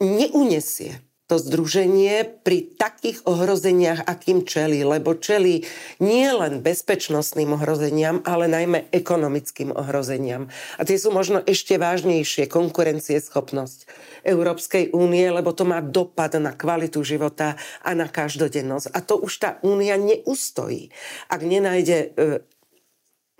neunesie 0.03 1.10
to 1.31 1.39
združenie 1.39 2.27
pri 2.43 2.75
takých 2.75 3.23
ohrozeniach, 3.23 4.03
akým 4.03 4.43
čeli, 4.43 4.83
lebo 4.83 5.15
čeli 5.15 5.63
nie 6.03 6.27
len 6.27 6.59
bezpečnostným 6.59 7.55
ohrozeniam, 7.55 8.19
ale 8.27 8.51
najmä 8.51 8.91
ekonomickým 8.91 9.71
ohrozeniam. 9.71 10.51
A 10.75 10.83
tie 10.83 10.99
sú 10.99 11.15
možno 11.15 11.39
ešte 11.47 11.79
vážnejšie, 11.79 12.51
konkurencieschopnosť 12.51 13.87
Európskej 14.27 14.91
únie, 14.91 15.23
lebo 15.31 15.55
to 15.55 15.63
má 15.63 15.79
dopad 15.79 16.35
na 16.35 16.51
kvalitu 16.51 16.99
života 16.99 17.55
a 17.79 17.95
na 17.95 18.11
každodennosť. 18.11 18.91
A 18.91 18.99
to 18.99 19.15
už 19.23 19.31
tá 19.39 19.49
únia 19.63 19.95
neustojí, 19.95 20.91
ak 21.31 21.41
nenájde 21.47 21.97
e, 21.97 22.07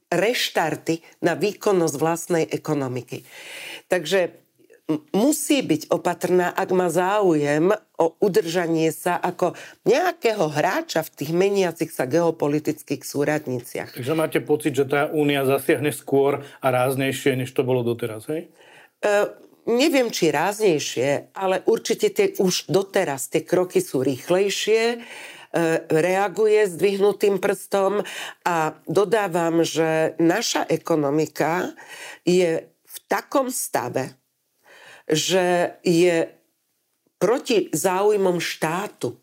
reštarty 0.07 1.03
na 1.19 1.35
výkonnosť 1.35 1.95
vlastnej 1.99 2.45
ekonomiky. 2.47 3.27
Takže 3.91 4.39
musí 5.15 5.63
byť 5.63 5.93
opatrná, 5.93 6.51
ak 6.51 6.69
má 6.75 6.91
záujem 6.91 7.71
o 8.01 8.05
udržanie 8.19 8.89
sa 8.89 9.15
ako 9.21 9.53
nejakého 9.85 10.49
hráča 10.49 11.05
v 11.05 11.13
tých 11.15 11.31
meniacich 11.31 11.93
sa 11.93 12.09
geopolitických 12.09 13.05
súradniciach. 13.05 13.93
Takže 13.95 14.17
máte 14.17 14.39
pocit, 14.41 14.73
že 14.73 14.89
tá 14.89 15.07
únia 15.07 15.45
zasiahne 15.45 15.93
skôr 15.93 16.41
a 16.41 16.67
ráznejšie, 16.67 17.37
než 17.37 17.53
to 17.53 17.61
bolo 17.61 17.85
doteraz, 17.85 18.25
hej? 18.27 18.49
Uh, 19.01 19.33
neviem, 19.65 20.09
či 20.09 20.33
ráznejšie, 20.33 21.33
ale 21.37 21.61
určite 21.69 22.09
tie, 22.09 22.33
už 22.41 22.69
doteraz 22.69 23.29
tie 23.29 23.45
kroky 23.45 23.81
sú 23.81 24.01
rýchlejšie, 24.01 24.81
e, 24.93 24.97
reaguje 25.89 26.65
s 26.65 26.73
dvihnutým 26.77 27.37
prstom 27.37 28.01
a 28.45 28.57
dodávam, 28.89 29.61
že 29.61 30.17
naša 30.17 30.65
ekonomika 30.65 31.75
je 32.25 32.65
v 32.65 32.97
takom 33.05 33.53
stave, 33.53 34.20
že 35.09 35.77
je 35.81 36.29
proti 37.21 37.69
záujmom 37.69 38.41
štátu 38.41 39.21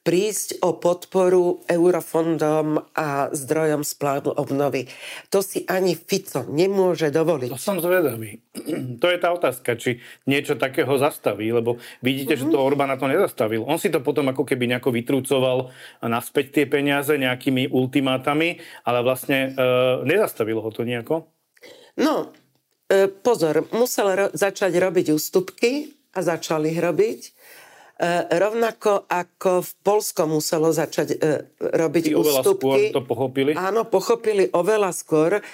prísť 0.00 0.64
o 0.64 0.80
podporu 0.80 1.60
eurofondom 1.68 2.96
a 2.96 3.28
zdrojom 3.36 3.84
splánu 3.84 4.32
obnovy. 4.32 4.88
To 5.28 5.44
si 5.44 5.68
ani 5.68 5.92
Fico 5.92 6.40
nemôže 6.48 7.12
dovoliť. 7.12 7.52
To 7.52 7.60
som 7.60 7.76
zvedavý. 7.84 8.40
To 8.96 9.06
je 9.12 9.18
tá 9.20 9.28
otázka, 9.36 9.76
či 9.76 10.00
niečo 10.24 10.56
takého 10.56 10.90
zastaví, 10.96 11.52
lebo 11.52 11.76
vidíte, 12.00 12.40
mm-hmm. 12.40 12.48
že 12.48 12.52
to 12.52 12.58
mhm. 12.58 12.66
Orbán 12.72 12.88
na 12.88 12.96
to 12.96 13.12
nezastavil. 13.12 13.68
On 13.68 13.76
si 13.76 13.92
to 13.92 14.00
potom 14.00 14.32
ako 14.32 14.48
keby 14.48 14.72
nejako 14.72 14.88
vytrúcoval 14.88 15.68
naspäť 16.00 16.56
tie 16.56 16.64
peniaze 16.64 17.12
nejakými 17.20 17.68
ultimátami, 17.68 18.56
ale 18.88 19.04
vlastne 19.04 19.52
e, 19.52 19.60
nezastavilo 20.08 20.64
ho 20.64 20.70
to 20.72 20.88
nejako? 20.88 21.28
No, 22.00 22.32
pozor, 23.22 23.70
musel 23.70 24.08
ro- 24.14 24.32
začať 24.34 24.74
robiť 24.74 25.14
ústupky 25.14 25.94
a 26.14 26.18
začali 26.26 26.74
ich 26.74 26.80
robiť. 26.82 27.20
E, 28.00 28.24
rovnako 28.32 29.04
ako 29.12 29.60
v 29.60 29.72
Polsko 29.84 30.24
muselo 30.24 30.72
začať 30.72 31.20
e, 31.20 31.44
robiť 31.60 32.04
Tí 32.08 32.16
ústupky. 32.16 32.96
to 32.96 33.04
pochopili? 33.04 33.52
Áno, 33.52 33.84
pochopili 33.84 34.48
oveľa 34.56 34.88
skôr 34.96 35.44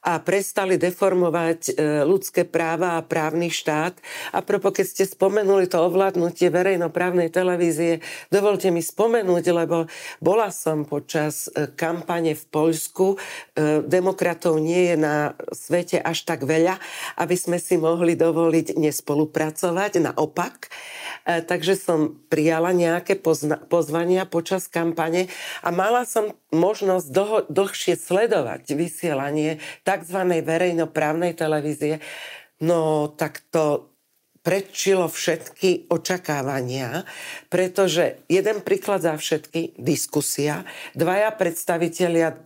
a 0.00 0.16
prestali 0.24 0.80
deformovať 0.80 1.60
e, 1.68 1.72
ľudské 2.08 2.48
práva 2.48 2.96
a 2.96 3.04
právny 3.04 3.52
štát. 3.52 4.00
A 4.32 4.40
propo, 4.40 4.72
keď 4.72 4.86
ste 4.88 5.04
spomenuli 5.04 5.68
to 5.68 5.76
ovládnutie 5.76 6.48
verejnoprávnej 6.48 7.28
televízie, 7.28 8.00
dovolte 8.32 8.72
mi 8.72 8.80
spomenúť, 8.80 9.44
lebo 9.52 9.84
bola 10.24 10.48
som 10.48 10.88
počas 10.88 11.52
kampane 11.76 12.32
v 12.32 12.44
Poľsku. 12.48 13.20
Demokratov 13.84 14.56
nie 14.56 14.88
je 14.88 14.96
na 14.96 15.36
svete 15.52 16.00
až 16.00 16.24
tak 16.24 16.48
veľa, 16.48 16.80
aby 17.20 17.36
sme 17.36 17.60
si 17.60 17.76
mohli 17.76 18.16
dovoliť 18.16 18.80
nespolupracovať. 18.80 20.00
Naopak, 20.00 20.72
takže 21.44 21.76
som 21.76 21.89
prijala 22.28 22.70
nejaké 22.74 23.18
pozna- 23.18 23.60
pozvania 23.70 24.28
počas 24.28 24.66
kampane 24.68 25.30
a 25.64 25.68
mala 25.72 26.06
som 26.06 26.34
možnosť 26.50 27.06
dlho- 27.08 27.46
dlhšie 27.48 27.94
sledovať 27.96 28.74
vysielanie 28.74 29.62
tzv. 29.86 30.18
verejnoprávnej 30.44 31.32
televízie, 31.34 32.02
no 32.60 33.10
tak 33.14 33.40
to 33.50 33.90
predčilo 34.40 35.04
všetky 35.04 35.92
očakávania, 35.92 37.04
pretože 37.52 38.24
jeden 38.24 38.64
príklad 38.64 39.04
za 39.04 39.12
všetky, 39.12 39.76
diskusia, 39.76 40.64
dvaja 40.96 41.28
predstavitelia 41.36 42.28
e, 42.32 42.36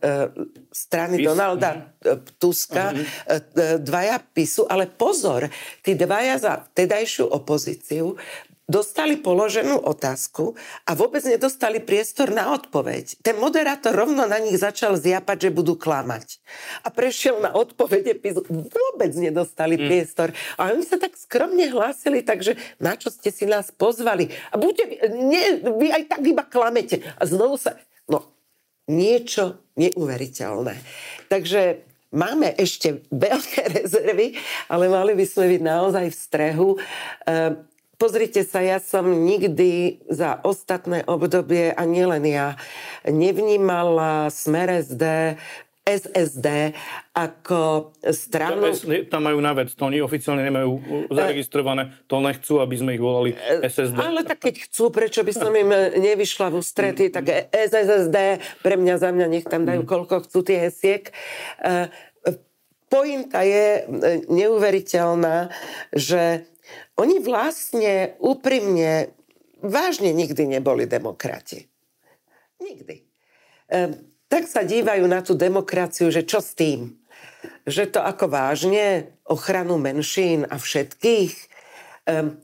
strany 0.74 1.22
Pis. 1.22 1.26
Donalda 1.30 1.70
uh-huh. 2.02 2.18
Tuska, 2.42 2.90
uh-huh. 2.90 3.78
dvaja 3.78 4.18
pisu, 4.18 4.66
ale 4.66 4.90
pozor, 4.90 5.46
tí 5.86 5.94
dvaja 5.94 6.34
za 6.42 6.52
tedajšiu 6.74 7.30
opozíciu 7.30 8.18
dostali 8.64 9.20
položenú 9.20 9.76
otázku 9.76 10.56
a 10.88 10.96
vôbec 10.96 11.20
nedostali 11.28 11.84
priestor 11.84 12.32
na 12.32 12.56
odpoveď. 12.56 13.20
Ten 13.20 13.36
moderátor 13.36 13.92
rovno 13.92 14.24
na 14.24 14.40
nich 14.40 14.56
začal 14.56 14.96
zjapať, 14.96 15.48
že 15.48 15.56
budú 15.56 15.76
klamať. 15.76 16.40
A 16.80 16.88
prešiel 16.88 17.44
na 17.44 17.52
odpovede, 17.52 18.16
vôbec 18.48 19.12
nedostali 19.12 19.76
mm. 19.76 19.84
priestor. 19.84 20.28
A 20.56 20.72
oni 20.72 20.84
sa 20.84 20.96
tak 20.96 21.12
skromne 21.20 21.68
hlásili, 21.68 22.24
takže 22.24 22.56
na 22.80 22.96
čo 22.96 23.12
ste 23.12 23.28
si 23.28 23.44
nás 23.44 23.68
pozvali? 23.68 24.32
A 24.48 24.56
buďte, 24.56 25.12
nie, 25.12 25.60
vy 25.60 25.92
aj 25.92 26.16
tak 26.16 26.22
iba 26.24 26.44
klamete. 26.44 27.04
A 27.20 27.28
znovu 27.28 27.60
sa... 27.60 27.76
No, 28.08 28.24
niečo 28.88 29.60
neuveriteľné. 29.76 30.76
Takže 31.28 31.84
máme 32.14 32.54
ešte 32.56 33.04
veľké 33.12 33.62
rezervy, 33.82 34.40
ale 34.72 34.88
mali 34.88 35.12
by 35.12 35.24
sme 35.28 35.52
byť 35.52 35.62
naozaj 35.62 36.06
v 36.08 36.16
strehu. 36.16 36.68
Ehm, 37.28 37.73
Pozrite 37.94 38.42
sa, 38.42 38.58
ja 38.58 38.82
som 38.82 39.06
nikdy 39.06 40.02
za 40.10 40.42
ostatné 40.42 41.06
obdobie, 41.06 41.70
a 41.70 41.82
nielen 41.86 42.26
ja, 42.26 42.58
nevnímala 43.06 44.28
Smer 44.34 44.82
SD, 44.82 45.36
SSD 45.84 46.72
ako 47.12 47.92
stranu... 48.08 48.72
Tam 49.12 49.20
majú 49.20 49.38
na 49.44 49.52
vec, 49.52 49.76
to 49.76 49.84
oni 49.84 50.00
oficiálne 50.00 50.40
nemajú 50.48 50.80
zaregistrované, 51.12 51.92
to 52.08 52.24
nechcú, 52.24 52.64
aby 52.64 52.74
sme 52.80 52.90
ich 52.96 53.02
volali 53.04 53.36
SSD. 53.60 54.00
Ale 54.00 54.24
tak 54.24 54.40
keď 54.48 54.64
chcú, 54.64 54.88
prečo 54.88 55.20
by 55.20 55.32
som 55.36 55.52
im 55.52 55.68
nevyšla 56.00 56.48
v 56.48 56.54
ústrety, 56.56 57.12
tak 57.12 57.52
SSD, 57.52 58.40
pre 58.64 58.80
mňa, 58.80 58.94
za 58.96 59.12
mňa, 59.12 59.26
nech 59.28 59.44
tam 59.44 59.68
dajú 59.68 59.84
mm. 59.84 59.90
koľko 59.92 60.24
chcú 60.24 60.40
tie 60.40 60.64
hesiek. 60.64 61.12
pointa 62.88 63.44
je 63.44 63.84
neuveriteľná, 64.32 65.52
že 65.92 66.48
oni 66.96 67.20
vlastne 67.20 68.16
úprimne 68.22 69.12
vážne 69.64 70.12
nikdy 70.12 70.44
neboli 70.44 70.84
demokrati. 70.84 71.64
Nikdy. 72.60 72.96
Ehm, 73.72 73.92
tak 74.28 74.44
sa 74.44 74.60
dívajú 74.60 75.04
na 75.08 75.24
tú 75.24 75.32
demokraciu, 75.32 76.12
že 76.12 76.24
čo 76.28 76.44
s 76.44 76.52
tým? 76.52 77.00
Že 77.64 77.96
to 77.96 78.00
ako 78.04 78.28
vážne 78.28 79.16
ochranu 79.24 79.80
menšín 79.80 80.44
a 80.44 80.60
všetkých. 80.60 81.32
Ehm, 82.08 82.40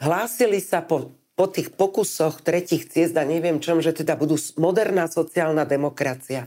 hlásili 0.00 0.60
sa 0.60 0.84
po, 0.84 1.16
po 1.32 1.48
tých 1.48 1.72
pokusoch 1.72 2.44
tretich 2.44 2.88
ciest 2.92 3.16
a 3.16 3.24
neviem 3.24 3.60
čom, 3.60 3.80
že 3.80 3.96
teda 3.96 4.16
budú 4.16 4.36
moderná 4.60 5.08
sociálna 5.08 5.64
demokracia. 5.64 6.44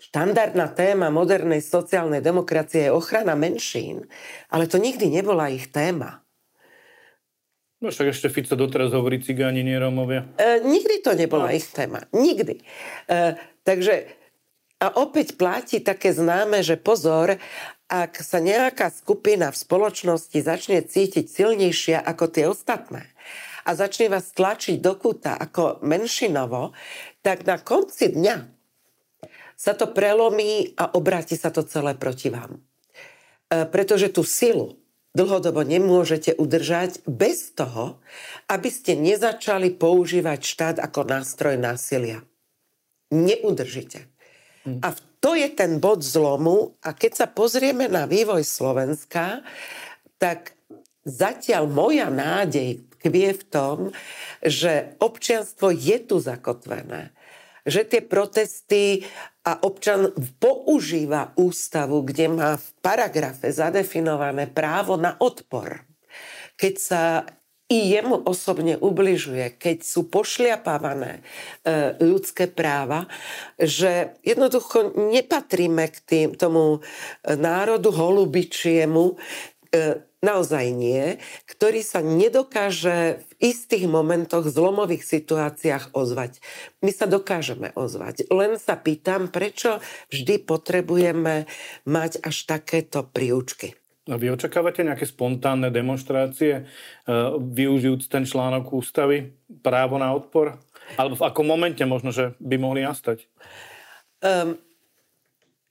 Štandardná 0.00 0.72
téma 0.72 1.12
modernej 1.12 1.60
sociálnej 1.60 2.24
demokracie 2.24 2.88
je 2.88 2.94
ochrana 2.94 3.36
menšín, 3.36 4.08
ale 4.48 4.64
to 4.64 4.80
nikdy 4.80 5.06
nebola 5.06 5.52
ich 5.52 5.68
téma. 5.68 6.24
No 7.80 7.88
však 7.88 8.12
ešte 8.12 8.28
Fico 8.28 8.52
doteraz 8.60 8.92
hovorí 8.92 9.24
cigáni, 9.24 9.64
nie 9.64 9.80
Rómovia. 9.80 10.28
E, 10.36 10.60
nikdy 10.60 11.00
to 11.00 11.16
nebola 11.16 11.48
no. 11.48 11.56
ich 11.56 11.64
téma. 11.72 12.04
Nikdy. 12.12 12.60
E, 13.08 13.40
takže 13.64 14.20
a 14.80 14.96
opäť 14.96 15.36
platí 15.36 15.84
také 15.84 16.12
známe, 16.12 16.64
že 16.64 16.80
pozor, 16.80 17.36
ak 17.88 18.20
sa 18.24 18.40
nejaká 18.40 18.88
skupina 18.88 19.52
v 19.52 19.60
spoločnosti 19.60 20.38
začne 20.40 20.80
cítiť 20.80 21.28
silnejšia 21.28 22.00
ako 22.00 22.24
tie 22.32 22.44
ostatné 22.48 23.04
a 23.68 23.76
začne 23.76 24.08
vás 24.08 24.32
tlačiť 24.32 24.80
do 24.80 24.96
kúta 24.96 25.36
ako 25.36 25.84
menšinovo, 25.84 26.72
tak 27.20 27.44
na 27.44 27.60
konci 27.60 28.16
dňa 28.16 28.36
sa 29.52 29.76
to 29.76 29.92
prelomí 29.92 30.72
a 30.80 30.96
obráti 30.96 31.36
sa 31.36 31.52
to 31.52 31.60
celé 31.60 31.92
proti 31.92 32.32
vám. 32.32 32.56
E, 32.56 33.68
pretože 33.68 34.08
tú 34.08 34.24
silu, 34.24 34.79
dlhodobo 35.14 35.66
nemôžete 35.66 36.38
udržať 36.38 37.02
bez 37.06 37.50
toho, 37.54 37.98
aby 38.46 38.70
ste 38.70 38.94
nezačali 38.94 39.74
používať 39.74 40.40
štát 40.42 40.76
ako 40.78 41.06
nástroj 41.06 41.58
násilia. 41.58 42.22
Neudržite. 43.10 44.06
Hm. 44.62 44.78
A 44.86 44.94
to 45.20 45.34
je 45.36 45.50
ten 45.52 45.82
bod 45.82 46.00
zlomu 46.00 46.78
a 46.80 46.94
keď 46.94 47.12
sa 47.12 47.26
pozrieme 47.26 47.90
na 47.90 48.06
vývoj 48.06 48.46
Slovenska, 48.46 49.42
tak 50.16 50.54
zatiaľ 51.04 51.66
moja 51.66 52.08
nádej 52.08 52.86
tkvie 52.96 53.34
v 53.34 53.44
tom, 53.50 53.76
že 54.40 54.94
občianstvo 55.00 55.74
je 55.74 55.96
tu 56.06 56.16
zakotvené 56.22 57.12
že 57.68 57.84
tie 57.84 58.00
protesty 58.00 59.04
a 59.40 59.64
občan 59.64 60.12
používa 60.36 61.32
ústavu, 61.36 62.04
kde 62.04 62.28
má 62.28 62.50
v 62.60 62.68
paragrafe 62.84 63.48
zadefinované 63.48 64.46
právo 64.52 65.00
na 65.00 65.16
odpor. 65.16 65.80
Keď 66.60 66.74
sa 66.76 67.24
i 67.70 67.94
jemu 67.94 68.26
osobne 68.26 68.74
ubližuje, 68.82 69.54
keď 69.54 69.86
sú 69.86 70.10
pošliapávané 70.10 71.22
e, 71.22 71.22
ľudské 72.02 72.50
práva, 72.50 73.06
že 73.54 74.18
jednoducho 74.26 74.90
nepatríme 74.98 75.86
k 75.86 75.96
tým, 76.02 76.28
tomu 76.34 76.82
národu 77.22 77.94
holubičiemu, 77.94 79.14
e, 79.70 80.09
naozaj 80.20 80.72
nie, 80.72 81.16
ktorý 81.48 81.80
sa 81.80 82.04
nedokáže 82.04 83.24
v 83.24 83.30
istých 83.40 83.88
momentoch, 83.88 84.48
zlomových 84.48 85.04
situáciách 85.04 85.96
ozvať. 85.96 86.40
My 86.84 86.92
sa 86.92 87.08
dokážeme 87.08 87.72
ozvať. 87.72 88.28
Len 88.28 88.60
sa 88.60 88.76
pýtam, 88.76 89.32
prečo 89.32 89.80
vždy 90.12 90.44
potrebujeme 90.44 91.48
mať 91.88 92.20
až 92.20 92.36
takéto 92.48 93.04
príučky. 93.08 93.76
A 94.08 94.18
vy 94.18 94.32
očakávate 94.32 94.82
nejaké 94.82 95.06
spontánne 95.06 95.70
demonstrácie, 95.70 96.64
uh, 96.64 97.36
využijúc 97.38 98.10
ten 98.10 98.26
článok 98.26 98.72
ústavy, 98.72 99.36
právo 99.62 100.00
na 100.00 100.10
odpor? 100.16 100.58
Alebo 100.98 101.14
v 101.14 101.26
akom 101.30 101.46
momente 101.46 101.84
možno, 101.86 102.10
že 102.10 102.34
by 102.42 102.56
mohli 102.58 102.82
nastať? 102.82 103.28
Um, 104.18 104.58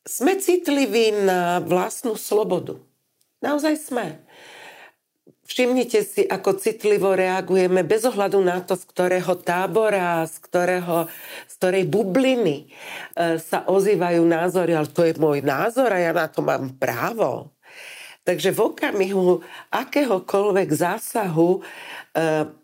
sme 0.07 0.39
citliví 0.39 1.11
na 1.27 1.59
vlastnú 1.59 2.15
slobodu. 2.15 2.79
Naozaj 3.39 3.75
sme. 3.79 4.19
Všimnite 5.49 6.05
si, 6.05 6.21
ako 6.29 6.61
citlivo 6.61 7.17
reagujeme 7.17 7.81
bez 7.81 8.05
ohľadu 8.05 8.37
na 8.37 8.61
to, 8.61 8.77
z 8.77 8.85
ktorého 8.85 9.33
tábora, 9.41 10.21
z, 10.29 10.37
ktorého, 10.45 11.09
z 11.49 11.53
ktorej 11.57 11.83
bubliny 11.89 12.69
e, 12.69 13.41
sa 13.41 13.65
ozývajú 13.65 14.21
názory, 14.29 14.77
ale 14.77 14.93
to 14.93 15.01
je 15.09 15.17
môj 15.17 15.41
názor 15.41 15.89
a 15.89 15.97
ja 15.97 16.13
na 16.13 16.29
to 16.29 16.45
mám 16.45 16.77
právo. 16.77 17.49
Takže 18.29 18.53
v 18.53 18.61
okamihu 18.61 19.41
akéhokoľvek 19.73 20.69
zásahu 20.69 21.49
e, 21.57 21.59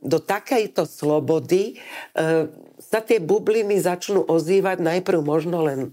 do 0.05 0.21
takejto 0.21 0.85
slobody 0.85 1.73
e, 1.73 1.75
sa 2.77 3.01
tie 3.01 3.17
bubliny 3.17 3.81
začnú 3.81 4.29
ozývať 4.29 4.77
najprv 4.85 5.25
možno 5.25 5.65
len 5.65 5.79
e, 5.81 5.89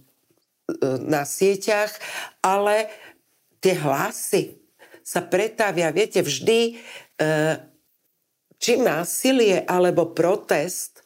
na 1.08 1.24
sieťach, 1.24 1.96
ale 2.44 2.92
tie 3.64 3.80
hlasy 3.80 4.62
sa 5.02 5.20
pretavia, 5.22 5.90
viete, 5.90 6.22
vždy, 6.22 6.60
e, 6.72 7.30
či 8.62 8.78
násilie 8.78 9.66
alebo 9.66 10.14
protest 10.14 11.02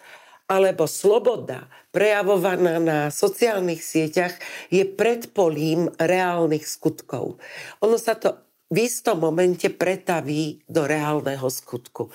alebo 0.46 0.86
sloboda 0.86 1.66
prejavovaná 1.90 2.76
na 2.78 2.98
sociálnych 3.08 3.80
sieťach 3.80 4.36
je 4.68 4.84
predpolím 4.84 5.90
reálnych 5.96 6.68
skutkov. 6.68 7.40
Ono 7.82 7.96
sa 7.96 8.14
to 8.14 8.36
v 8.68 8.84
istom 8.84 9.24
momente 9.24 9.72
pretaví 9.72 10.60
do 10.68 10.84
reálneho 10.84 11.48
skutku. 11.48 12.12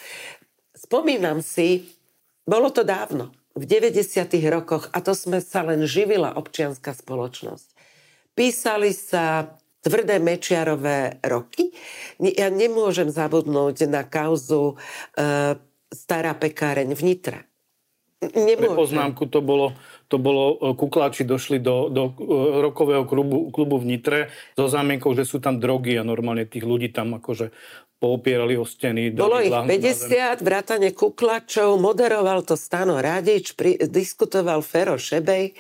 Spomínam 0.78 1.42
si, 1.42 1.92
bolo 2.46 2.70
to 2.70 2.86
dávno, 2.86 3.34
v 3.52 3.68
90. 3.68 4.32
rokoch, 4.48 4.88
a 4.96 5.04
to 5.04 5.12
sme 5.12 5.44
sa 5.44 5.68
len 5.68 5.84
živila 5.84 6.40
občianská 6.40 6.96
spoločnosť. 6.96 7.68
Písali 8.32 8.96
sa 8.96 9.60
tvrdé 9.82 10.22
Mečiarové 10.22 11.22
roky. 11.26 11.74
Ja 12.22 12.54
nemôžem 12.54 13.10
zabudnúť 13.10 13.90
na 13.90 14.06
kauzu 14.06 14.78
e, 15.18 15.58
Stará 15.92 16.32
pekáreň 16.40 16.96
v 16.96 17.02
Nitre. 17.04 17.52
Nemôžem. 18.22 18.70
Pre 18.70 18.78
poznámku 18.78 19.24
to 19.34 19.42
bolo, 19.42 19.74
to 20.06 20.22
bolo, 20.22 20.54
e, 20.62 20.78
kukláči 20.78 21.26
došli 21.26 21.58
do, 21.58 21.90
do 21.90 22.14
e, 22.14 22.62
rokového 22.62 23.10
klubu, 23.10 23.50
klubu 23.50 23.82
v 23.82 23.98
Nitre 23.98 24.20
so 24.54 24.70
zámienkou, 24.70 25.18
že 25.18 25.26
sú 25.26 25.42
tam 25.42 25.58
drogy 25.58 25.98
a 25.98 26.06
normálne 26.06 26.46
tých 26.46 26.62
ľudí 26.62 26.94
tam 26.94 27.18
akože 27.18 27.50
poopierali 27.98 28.54
o 28.62 28.66
steny. 28.66 29.18
Bolo 29.18 29.42
ich 29.42 29.50
50, 29.50 30.38
vrátane 30.46 30.94
kuklačov, 30.94 31.82
moderoval 31.82 32.46
to 32.46 32.54
Stano 32.54 33.02
Radič, 33.02 33.58
pri, 33.58 33.78
diskutoval 33.90 34.62
Fero 34.62 35.02
Šebej, 35.02 35.50
e, 35.50 35.54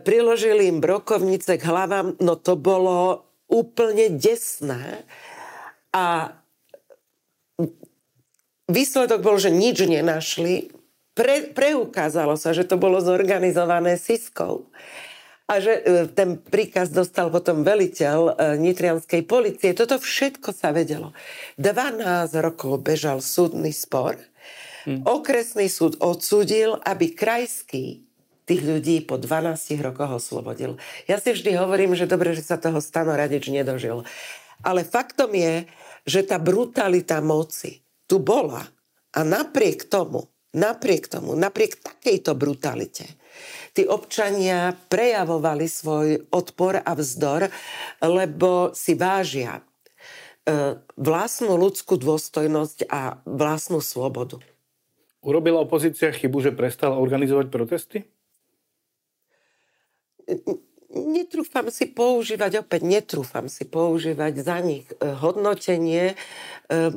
priložili 0.00 0.72
im 0.72 0.80
brokovnice 0.80 1.60
k 1.60 1.64
hlavám, 1.68 2.16
no 2.24 2.40
to 2.40 2.56
bolo 2.56 3.25
úplne 3.46 4.12
desné 4.12 5.06
a 5.94 6.36
výsledok 8.68 9.20
bol, 9.22 9.36
že 9.38 9.54
nič 9.54 9.86
nenašli. 9.86 10.74
Pre, 11.16 11.36
preukázalo 11.56 12.36
sa, 12.36 12.52
že 12.52 12.68
to 12.68 12.76
bolo 12.76 13.00
zorganizované 13.00 13.96
Siskou 13.96 14.68
a 15.46 15.62
že 15.62 15.72
e, 15.80 15.82
ten 16.10 16.36
príkaz 16.36 16.90
dostal 16.90 17.30
potom 17.32 17.62
veliteľ 17.62 18.18
e, 18.28 18.32
nitrianskej 18.60 19.22
policie. 19.24 19.72
Toto 19.72 19.96
všetko 19.96 20.50
sa 20.52 20.74
vedelo. 20.74 21.14
12 21.56 22.02
rokov 22.42 22.82
bežal 22.82 23.24
súdny 23.24 23.70
spor. 23.70 24.18
Hmm. 24.84 25.02
Okresný 25.06 25.70
súd 25.70 25.98
odsúdil, 26.02 26.78
aby 26.82 27.14
krajský 27.14 28.05
tých 28.46 28.62
ľudí 28.62 29.02
po 29.02 29.18
12 29.18 29.58
rokoch 29.82 30.22
oslobodil. 30.22 30.78
Ja 31.10 31.18
si 31.18 31.34
vždy 31.34 31.58
hovorím, 31.58 31.98
že 31.98 32.06
dobre, 32.06 32.32
že 32.32 32.46
sa 32.46 32.56
toho 32.56 32.78
Stano 32.78 33.12
Radič 33.12 33.50
nedožil. 33.50 34.06
Ale 34.62 34.86
faktom 34.86 35.34
je, 35.34 35.66
že 36.06 36.22
tá 36.22 36.38
brutalita 36.38 37.18
moci 37.18 37.82
tu 38.06 38.22
bola. 38.22 38.62
A 39.12 39.20
napriek 39.26 39.90
tomu, 39.90 40.30
napriek 40.54 41.10
tomu, 41.10 41.34
napriek 41.34 41.82
takejto 41.82 42.38
brutalite, 42.38 43.04
tí 43.74 43.84
občania 43.84 44.72
prejavovali 44.88 45.66
svoj 45.66 46.30
odpor 46.30 46.80
a 46.80 46.92
vzdor, 46.94 47.50
lebo 48.00 48.70
si 48.72 48.94
vážia 48.94 49.60
e, 49.60 49.62
vlastnú 50.96 51.58
ľudskú 51.58 51.98
dôstojnosť 51.98 52.88
a 52.88 53.20
vlastnú 53.24 53.82
slobodu. 53.82 54.38
Urobila 55.26 55.64
opozícia 55.64 56.14
chybu, 56.14 56.38
že 56.38 56.54
prestala 56.54 57.00
organizovať 57.02 57.46
protesty? 57.50 58.06
Netrúfam 60.90 61.68
si 61.68 61.90
používať, 61.90 62.62
opäť 62.62 62.82
netrúfam 62.86 63.50
si 63.50 63.66
používať 63.66 64.32
za 64.40 64.58
nich 64.62 64.86
e, 64.96 65.12
hodnotenie. 65.18 66.14
E, 66.14 66.16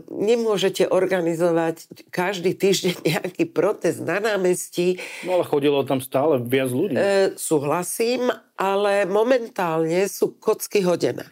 nemôžete 0.08 0.88
organizovať 0.88 2.08
každý 2.14 2.54
týždeň 2.56 2.96
nejaký 3.12 3.44
protest 3.50 4.06
na 4.06 4.22
námestí. 4.22 5.02
No 5.26 5.40
ale 5.40 5.46
chodilo 5.46 5.84
tam 5.84 6.00
stále 6.00 6.40
viac 6.40 6.70
ľudí. 6.72 6.96
E, 6.96 7.36
súhlasím, 7.36 8.30
ale 8.56 9.10
momentálne 9.10 10.06
sú 10.08 10.38
kocky 10.38 10.86
hodené. 10.86 11.26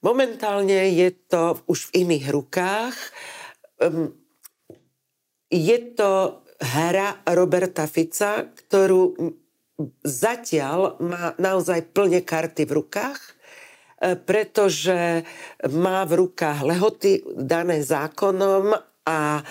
Momentálne 0.00 0.88
je 0.96 1.12
to 1.28 1.60
už 1.68 1.92
v 1.92 2.08
iných 2.08 2.32
rukách. 2.32 2.96
Je 5.52 5.78
to 5.92 6.40
hra 6.56 7.20
Roberta 7.28 7.84
Fica, 7.84 8.48
ktorú 8.48 9.12
zatiaľ 10.04 11.00
má 11.00 11.32
naozaj 11.40 11.92
plne 11.94 12.20
karty 12.20 12.68
v 12.68 12.72
rukách, 12.82 13.20
e, 13.20 13.32
pretože 14.18 15.24
má 15.68 16.04
v 16.04 16.26
rukách 16.26 16.58
lehoty 16.66 17.24
dané 17.36 17.80
zákonom 17.80 18.76
a 19.08 19.42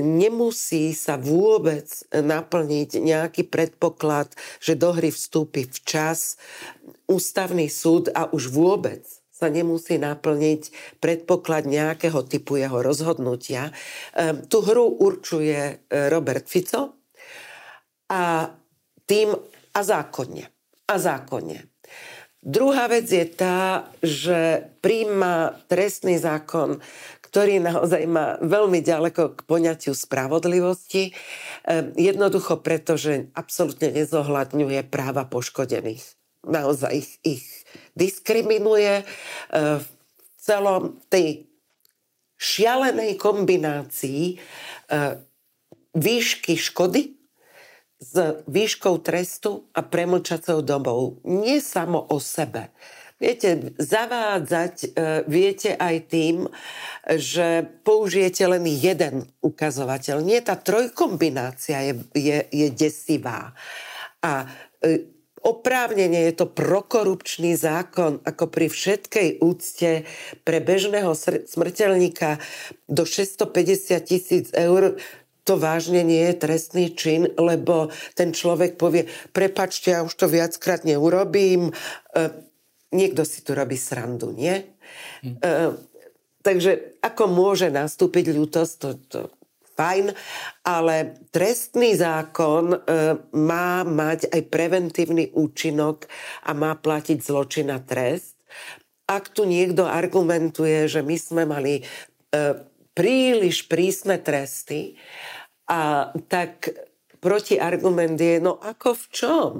nemusí 0.00 0.96
sa 0.96 1.20
vôbec 1.20 1.86
naplniť 2.10 2.98
nejaký 2.98 3.46
predpoklad, 3.46 4.32
že 4.58 4.74
do 4.74 4.90
hry 4.90 5.12
vstúpi 5.12 5.68
včas 5.68 6.40
ústavný 7.06 7.68
súd 7.68 8.10
a 8.10 8.26
už 8.32 8.50
vôbec 8.50 9.04
sa 9.34 9.50
nemusí 9.50 9.98
naplniť 9.98 10.70
predpoklad 11.02 11.66
nejakého 11.66 12.22
typu 12.24 12.56
jeho 12.56 12.80
rozhodnutia. 12.80 13.74
Ehm, 14.14 14.46
tú 14.46 14.62
hru 14.62 14.94
určuje 14.94 15.58
e, 15.58 15.74
Robert 16.08 16.46
Fico 16.46 17.02
a 18.08 18.46
tým 19.04 19.34
a 19.74 19.80
zákonne. 19.82 20.46
A 20.86 20.94
zákonne. 20.96 21.66
Druhá 22.44 22.92
vec 22.92 23.08
je 23.08 23.24
tá, 23.24 23.88
že 24.04 24.68
príjma 24.84 25.64
trestný 25.64 26.20
zákon, 26.20 26.76
ktorý 27.24 27.56
naozaj 27.56 28.04
má 28.04 28.36
veľmi 28.44 28.84
ďaleko 28.84 29.32
k 29.32 29.40
poňatiu 29.48 29.96
spravodlivosti, 29.96 31.10
ehm, 31.10 31.96
jednoducho 31.96 32.60
preto, 32.60 33.00
že 33.00 33.32
absolútne 33.32 33.90
nezohľadňuje 33.96 34.86
práva 34.92 35.24
poškodených. 35.24 36.04
Naozaj 36.44 36.92
ich, 36.92 37.10
ich 37.24 37.44
diskriminuje 37.96 39.00
e, 39.00 39.04
v 39.80 39.86
celom 40.36 41.00
tej 41.08 41.48
šialenej 42.36 43.16
kombinácii 43.16 44.22
e, 44.28 44.34
výšky 45.96 46.60
škody 46.60 47.23
s 48.04 48.44
výškou 48.44 49.00
trestu 49.00 49.64
a 49.72 49.80
premlčacou 49.80 50.60
dobou. 50.60 51.24
Nie 51.24 51.64
samo 51.64 52.04
o 52.12 52.20
sebe. 52.20 52.68
Viete, 53.16 53.72
zavádzať 53.80 54.74
e, 54.84 54.88
viete 55.24 55.72
aj 55.72 55.96
tým, 56.12 56.44
že 57.16 57.64
použijete 57.86 58.44
len 58.44 58.68
jeden 58.68 59.24
ukazovateľ. 59.40 60.20
Nie, 60.20 60.44
tá 60.44 60.60
trojkombinácia 60.60 61.80
je, 61.80 61.94
je, 62.12 62.38
je 62.52 62.68
desivá. 62.68 63.56
A 64.20 64.44
oprávnenie 65.44 66.32
je 66.32 66.34
to 66.40 66.46
prokorupčný 66.48 67.52
zákon, 67.54 68.24
ako 68.24 68.48
pri 68.48 68.72
všetkej 68.72 69.44
úcte 69.44 70.08
pre 70.42 70.58
bežného 70.64 71.12
smrteľníka 71.44 72.40
do 72.88 73.04
650 73.04 74.00
tisíc 74.08 74.48
eur 74.56 74.96
to 75.44 75.60
vážne 75.60 76.00
nie 76.00 76.24
je 76.32 76.40
trestný 76.40 76.96
čin, 76.96 77.28
lebo 77.36 77.92
ten 78.16 78.32
človek 78.32 78.80
povie, 78.80 79.04
prepačte, 79.30 79.92
ja 79.92 80.00
už 80.00 80.16
to 80.16 80.26
viackrát 80.26 80.88
neurobím. 80.88 81.70
E, 81.70 81.72
niekto 82.92 83.28
si 83.28 83.44
tu 83.44 83.52
robí 83.52 83.76
srandu, 83.76 84.32
nie? 84.32 84.64
E, 85.20 85.52
takže 86.40 86.96
ako 87.04 87.24
môže 87.28 87.68
nastúpiť 87.68 88.32
ľútosť, 88.32 88.72
to, 88.80 88.90
to 89.08 89.20
fajn, 89.74 90.14
ale 90.62 91.18
trestný 91.34 91.98
zákon 91.98 92.74
e, 92.74 92.78
má 93.34 93.82
mať 93.82 94.30
aj 94.30 94.42
preventívny 94.48 95.34
účinok 95.34 96.06
a 96.46 96.54
má 96.54 96.78
platiť 96.78 97.18
zločin 97.20 97.68
a 97.74 97.82
trest. 97.82 98.38
Ak 99.04 99.36
tu 99.36 99.44
niekto 99.44 99.84
argumentuje, 99.84 100.88
že 100.88 101.04
my 101.04 101.16
sme 101.18 101.42
mali 101.44 101.82
e, 101.82 101.82
príliš 102.94 103.66
prísne 103.66 104.22
tresty, 104.22 104.94
a 105.64 106.12
tak 106.28 106.70
protiargument 107.24 108.20
je, 108.20 108.36
no 108.36 108.60
ako 108.60 108.94
v 108.94 109.04
čom? 109.12 109.52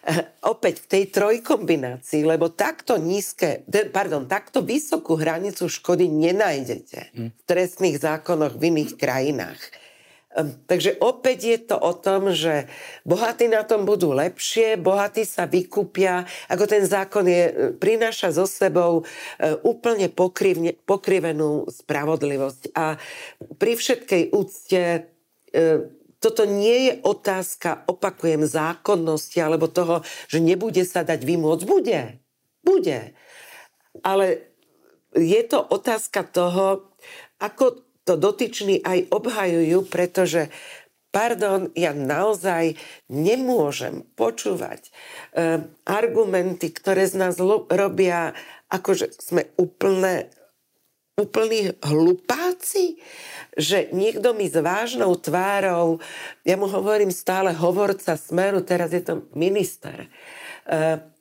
opäť 0.52 0.84
v 0.84 0.86
tej 0.86 1.04
trojkombinácii, 1.12 2.22
lebo 2.24 2.52
takto 2.52 2.96
nízke, 2.96 3.64
pardon, 3.92 4.24
takto 4.24 4.64
vysokú 4.64 5.16
hranicu 5.16 5.68
škody 5.68 6.08
nenájdete 6.08 7.00
v 7.36 7.42
trestných 7.44 8.00
zákonoch 8.00 8.56
v 8.56 8.72
iných 8.72 8.92
krajinách. 8.96 9.60
Takže 10.70 10.94
opäť 11.02 11.38
je 11.42 11.58
to 11.58 11.76
o 11.76 11.90
tom, 11.90 12.30
že 12.30 12.70
bohatí 13.02 13.50
na 13.50 13.66
tom 13.66 13.82
budú 13.82 14.14
lepšie, 14.14 14.78
bohatí 14.78 15.26
sa 15.26 15.50
vykúpia, 15.50 16.22
ako 16.46 16.70
ten 16.70 16.86
zákon 16.86 17.26
je, 17.26 17.44
e, 17.50 17.54
prináša 17.74 18.30
so 18.30 18.46
sebou 18.46 19.02
e, 19.02 19.04
úplne 19.66 20.06
pokrivne, 20.06 20.78
pokrivenú 20.86 21.66
spravodlivosť. 21.66 22.70
A 22.78 22.94
pri 23.58 23.74
všetkej 23.74 24.30
úcte 24.30 24.82
e, 24.86 25.00
toto 26.22 26.46
nie 26.46 26.78
je 26.86 26.92
otázka, 27.02 27.90
opakujem, 27.90 28.46
zákonnosti 28.46 29.42
alebo 29.42 29.66
toho, 29.66 30.06
že 30.30 30.38
nebude 30.38 30.86
sa 30.86 31.02
dať 31.02 31.26
vymôcť. 31.26 31.66
Bude. 31.66 32.22
Bude. 32.62 33.18
Ale 34.06 34.46
je 35.18 35.42
to 35.42 35.58
otázka 35.58 36.22
toho, 36.22 36.86
ako 37.42 37.89
to 38.10 38.18
dotyční 38.18 38.82
aj 38.82 39.06
obhajujú, 39.14 39.86
pretože 39.86 40.50
pardon, 41.14 41.70
ja 41.78 41.94
naozaj 41.94 42.74
nemôžem 43.06 44.02
počúvať 44.18 44.82
e, 44.82 44.90
argumenty, 45.86 46.74
ktoré 46.74 47.06
z 47.06 47.14
nás 47.22 47.38
lo- 47.38 47.70
robia, 47.70 48.34
akože 48.66 49.14
sme 49.14 49.46
úplne, 49.54 50.26
úplní 51.14 51.70
hlupáci? 51.86 52.98
Že 53.54 53.94
niekto 53.94 54.34
mi 54.34 54.50
s 54.50 54.58
vážnou 54.58 55.14
tvárou, 55.18 56.02
ja 56.46 56.54
mu 56.54 56.66
hovorím 56.70 57.14
stále 57.14 57.54
hovorca 57.54 58.14
Smeru, 58.14 58.62
teraz 58.62 58.94
je 58.94 59.02
to 59.02 59.26
minister, 59.34 60.10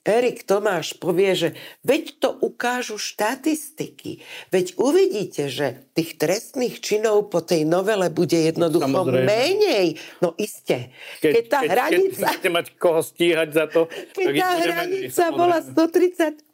Erik 0.10 0.48
Tomáš 0.48 0.96
povie, 0.98 1.36
že 1.36 1.50
veď 1.84 2.04
to 2.18 2.30
ukážu 2.42 2.96
štatistiky. 2.98 4.24
Veď 4.50 4.80
uvidíte, 4.80 5.52
že 5.52 5.86
tých 5.94 6.16
trestných 6.16 6.80
činov 6.80 7.30
po 7.30 7.44
tej 7.44 7.68
novele 7.68 8.08
bude 8.10 8.38
jednoducho 8.38 8.90
Samozrejme. 8.90 9.28
menej. 9.28 9.88
No 10.24 10.34
iste. 10.40 10.90
Keď, 11.20 11.34
keď 11.36 11.46
tá 11.46 11.60
keď, 11.62 11.70
hranica... 11.70 12.28
Keď 12.42 12.52
mať 12.54 12.68
koho 12.80 13.02
stíhať 13.04 13.50
za 13.54 13.66
to... 13.70 13.86
Keď 14.16 14.34
tá 14.40 14.52
hranica 14.58 15.24
menej, 15.30 15.38
bola 15.38 15.58
130 15.62 16.50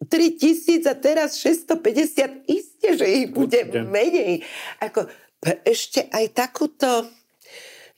3 0.00 0.40
tisíc 0.40 0.88
a 0.88 0.96
teraz 0.96 1.36
650, 1.44 2.48
isté, 2.48 2.96
že 2.96 3.04
ich 3.04 3.28
bude 3.36 3.68
Určite. 3.68 3.84
menej. 3.84 4.40
Ako, 4.80 5.04
ešte 5.60 6.08
aj 6.08 6.24
takúto 6.32 7.04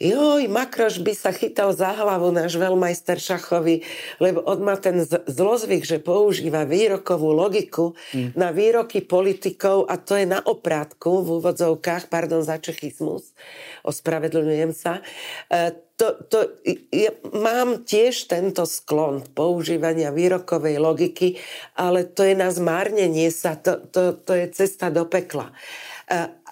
joj, 0.03 0.51
Makroš 0.51 0.99
by 0.99 1.15
sa 1.15 1.31
chytal 1.31 1.71
za 1.71 1.95
hlavu 1.95 2.35
náš 2.35 2.59
veľmajster 2.59 3.23
šachovi, 3.23 3.87
lebo 4.19 4.43
on 4.43 4.59
má 4.67 4.75
ten 4.75 5.07
zlozvyk, 5.07 5.87
že 5.87 6.03
používa 6.03 6.67
výrokovú 6.67 7.31
logiku 7.31 7.95
mm. 8.11 8.35
na 8.35 8.51
výroky 8.51 9.07
politikov 9.07 9.87
a 9.87 9.95
to 9.95 10.19
je 10.19 10.27
na 10.27 10.43
oprátku 10.43 11.23
v 11.23 11.38
úvodzovkách, 11.38 12.11
pardon 12.11 12.43
za 12.43 12.59
čechizmus, 12.59 13.31
ospravedlňujem 13.87 14.73
sa. 14.75 14.99
E, 15.47 15.79
to, 15.95 16.19
to, 16.27 16.38
ja 16.91 17.15
mám 17.31 17.87
tiež 17.87 18.27
tento 18.27 18.67
sklon 18.67 19.23
používania 19.23 20.11
výrokovej 20.11 20.83
logiky, 20.83 21.38
ale 21.79 22.03
to 22.03 22.27
je 22.27 22.35
na 22.35 22.51
zmárnenie 22.51 23.31
sa, 23.31 23.55
to, 23.55 23.79
to, 23.87 24.19
to 24.19 24.35
je 24.35 24.51
cesta 24.51 24.91
do 24.91 25.07
pekla. 25.07 25.55
E, 26.11 26.43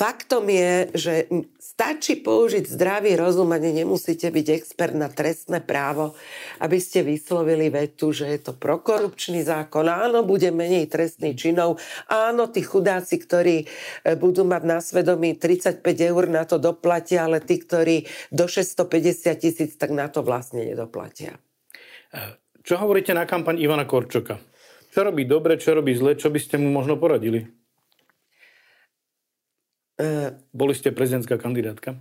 faktom 0.00 0.48
je, 0.48 0.72
že 0.94 1.14
stačí 1.74 2.22
použiť 2.22 2.70
zdravý 2.70 3.18
rozum 3.18 3.50
a 3.50 3.58
nemusíte 3.58 4.30
byť 4.30 4.46
expert 4.54 4.94
na 4.94 5.10
trestné 5.10 5.58
právo, 5.58 6.14
aby 6.62 6.78
ste 6.78 7.02
vyslovili 7.02 7.66
vetu, 7.66 8.14
že 8.14 8.30
je 8.30 8.38
to 8.38 8.52
prokorupčný 8.54 9.42
zákon. 9.42 9.90
Áno, 9.90 10.22
bude 10.22 10.54
menej 10.54 10.86
trestných 10.86 11.34
činov. 11.34 11.82
Áno, 12.06 12.46
tí 12.46 12.62
chudáci, 12.62 13.18
ktorí 13.18 13.66
e, 13.66 14.14
budú 14.14 14.46
mať 14.46 14.62
na 14.62 14.78
svedomí 14.78 15.34
35 15.34 15.82
eur 15.82 16.30
na 16.30 16.46
to 16.46 16.62
doplatia, 16.62 17.26
ale 17.26 17.42
tí, 17.42 17.58
ktorí 17.58 18.06
do 18.30 18.46
650 18.46 19.34
tisíc, 19.34 19.74
tak 19.74 19.90
na 19.90 20.06
to 20.06 20.22
vlastne 20.22 20.62
nedoplatia. 20.62 21.42
E, 22.14 22.38
čo 22.62 22.78
hovoríte 22.78 23.10
na 23.18 23.26
kampaň 23.26 23.58
Ivana 23.58 23.82
Korčoka? 23.82 24.38
Čo 24.94 25.10
robí 25.10 25.26
dobre, 25.26 25.58
čo 25.58 25.74
robí 25.74 25.90
zle, 25.98 26.14
čo 26.14 26.30
by 26.30 26.38
ste 26.38 26.54
mu 26.54 26.70
možno 26.70 26.94
poradili? 26.94 27.63
Uh, 29.94 30.34
Boli 30.50 30.74
ste 30.74 30.90
prezidentská 30.90 31.38
kandidátka? 31.38 31.94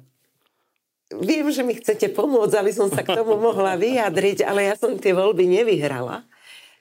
Viem, 1.14 1.54
že 1.54 1.62
mi 1.62 1.78
chcete 1.78 2.10
pomôcť, 2.10 2.56
aby 2.58 2.72
som 2.74 2.90
sa 2.90 3.06
k 3.06 3.14
tomu 3.14 3.38
mohla 3.38 3.78
vyjadriť, 3.78 4.42
ale 4.42 4.66
ja 4.66 4.74
som 4.74 4.98
tie 4.98 5.14
voľby 5.14 5.46
nevyhrala. 5.46 6.26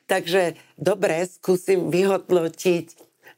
Takže 0.08 0.56
dobre, 0.80 1.28
skúsim 1.28 1.92
vyhodnotiť 1.92 2.86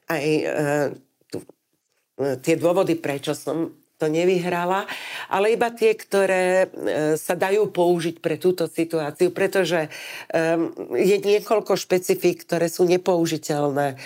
aj 0.06 0.24
uh, 0.46 0.86
tu, 1.26 1.42
uh, 1.42 2.38
tie 2.38 2.54
dôvody, 2.54 2.94
prečo 2.94 3.34
som 3.34 3.74
to 3.94 4.10
nevyhrala, 4.10 4.90
ale 5.30 5.54
iba 5.54 5.70
tie, 5.70 5.94
ktoré 5.94 6.66
e, 6.66 7.14
sa 7.14 7.38
dajú 7.38 7.70
použiť 7.70 8.18
pre 8.18 8.34
túto 8.42 8.66
situáciu, 8.66 9.30
pretože 9.30 9.86
je 10.98 11.16
niekoľko 11.22 11.78
špecifík, 11.78 12.42
ktoré 12.42 12.66
sú 12.66 12.90
nepoužiteľné. 12.90 13.94
E, 13.94 13.96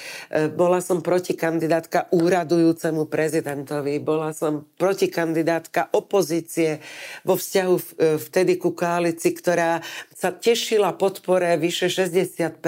bola 0.53 0.85
som 0.85 1.01
protikandidátka 1.01 2.13
úradujúcemu 2.13 3.09
prezidentovi, 3.09 3.97
bola 3.97 4.37
som 4.37 4.69
protikandidátka 4.77 5.89
opozície 5.97 6.85
vo 7.25 7.41
vzťahu 7.41 7.75
e, 7.75 7.85
vtedy 8.21 8.61
ku 8.61 8.77
koalícii, 8.77 9.33
ktorá 9.33 9.81
sa 10.13 10.37
tešila 10.37 10.93
podpore 11.01 11.57
vyše 11.57 11.89
60 11.89 12.61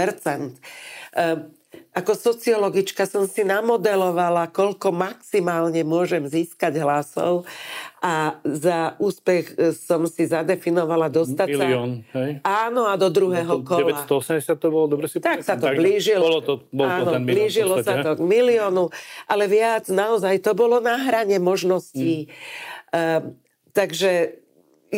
ako 2.00 2.16
sociologička 2.16 3.04
som 3.04 3.28
si 3.28 3.44
namodelovala, 3.44 4.48
koľko 4.48 4.88
maximálne 4.88 5.84
môžem 5.84 6.24
získať 6.24 6.80
hlasov 6.80 7.44
a 8.00 8.40
za 8.40 8.96
úspech 8.96 9.44
e, 9.60 9.76
som 9.76 10.08
si 10.08 10.24
zadefinovala 10.24 11.12
dostať 11.12 11.48
Milión, 11.52 12.00
sa... 12.08 12.24
Hej? 12.24 12.30
Áno, 12.40 12.88
a 12.88 12.96
do 12.96 13.12
druhého 13.12 13.60
kola. 13.60 14.00
980 14.08 14.56
to 14.56 14.68
bolo, 14.72 14.88
dobre 14.88 15.06
si 15.12 15.20
Tak 15.20 15.44
sa 15.44 15.60
to 15.60 15.68
blížilo. 15.76 16.24
Bolo 16.24 16.40
to, 16.40 16.54
bol 16.72 16.88
áno, 16.88 17.04
to 17.04 17.12
ten 17.12 17.22
milión 17.22 17.36
blížilo 17.36 17.74
sa 17.84 17.94
to 18.00 18.10
k 18.16 18.20
miliónu, 18.24 18.84
ale 19.28 19.44
viac 19.44 19.84
naozaj 19.92 20.40
to 20.40 20.56
bolo 20.56 20.80
na 20.80 20.96
hrane 20.96 21.36
možností. 21.36 22.32
Hmm. 22.88 22.96
Uh, 22.96 23.20
takže 23.76 24.39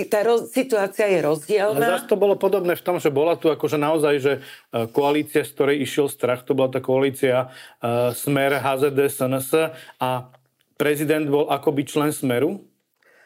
tá 0.08 0.24
roz, 0.24 0.48
situácia 0.50 1.04
je 1.04 1.20
rozdielna. 1.20 1.76
Ale 1.76 2.00
zase 2.00 2.08
to 2.08 2.16
bolo 2.16 2.40
podobné 2.40 2.72
v 2.72 2.84
tom, 2.84 2.96
že 2.96 3.12
bola 3.12 3.36
tu 3.36 3.52
akože 3.52 3.76
naozaj, 3.76 4.14
že 4.18 4.32
e, 4.40 4.88
koalícia, 4.88 5.44
z 5.44 5.52
ktorej 5.52 5.84
išiel 5.84 6.08
strach, 6.08 6.40
to 6.48 6.56
bola 6.56 6.72
tá 6.72 6.80
koalícia 6.80 7.52
uh, 7.84 8.10
Smer, 8.16 8.56
HZD, 8.56 8.98
SNS 9.12 9.48
a 10.00 10.32
prezident 10.80 11.28
bol 11.28 11.52
akoby 11.52 11.84
člen 11.84 12.10
Smeru. 12.10 12.71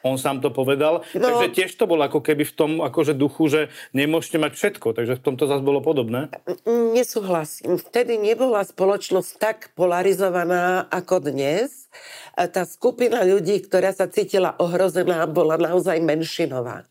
On 0.06 0.18
sám 0.20 0.38
to 0.38 0.54
povedal. 0.54 1.02
No, 1.12 1.26
takže 1.26 1.50
tiež 1.50 1.74
to 1.74 1.90
bolo 1.90 2.06
ako 2.06 2.22
keby 2.22 2.46
v 2.46 2.54
tom 2.54 2.70
akože 2.78 3.18
duchu, 3.18 3.50
že 3.50 3.60
nemôžete 3.90 4.38
mať 4.38 4.52
všetko. 4.54 4.94
Takže 4.94 5.18
v 5.18 5.22
tomto 5.26 5.50
zase 5.50 5.66
bolo 5.66 5.82
podobné. 5.82 6.30
Nesúhlasím. 6.66 7.82
Vtedy 7.82 8.16
nebola 8.16 8.62
spoločnosť 8.62 9.30
tak 9.36 9.58
polarizovaná 9.74 10.86
ako 10.88 11.32
dnes 11.32 11.90
tá 12.36 12.68
skupina 12.68 13.24
ľudí, 13.24 13.64
ktorá 13.64 13.96
sa 13.96 14.06
cítila 14.06 14.52
ohrozená, 14.60 15.24
bola 15.24 15.56
naozaj 15.56 15.96
menšinová. 16.04 16.84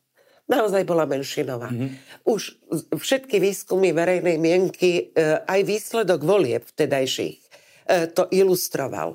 Naozaj 0.45 0.85
bola 0.85 1.09
menšinová. 1.09 1.73
Mm-hmm. 1.73 1.89
Už 2.29 2.53
všetky 2.93 3.41
výskumy 3.41 3.97
verejnej 3.97 4.37
mienky, 4.37 5.09
e, 5.09 5.41
aj 5.41 5.65
výsledok 5.65 6.21
volieb 6.21 6.61
vtedajších, 6.69 7.44
to 7.85 8.25
ilustroval. 8.33 9.13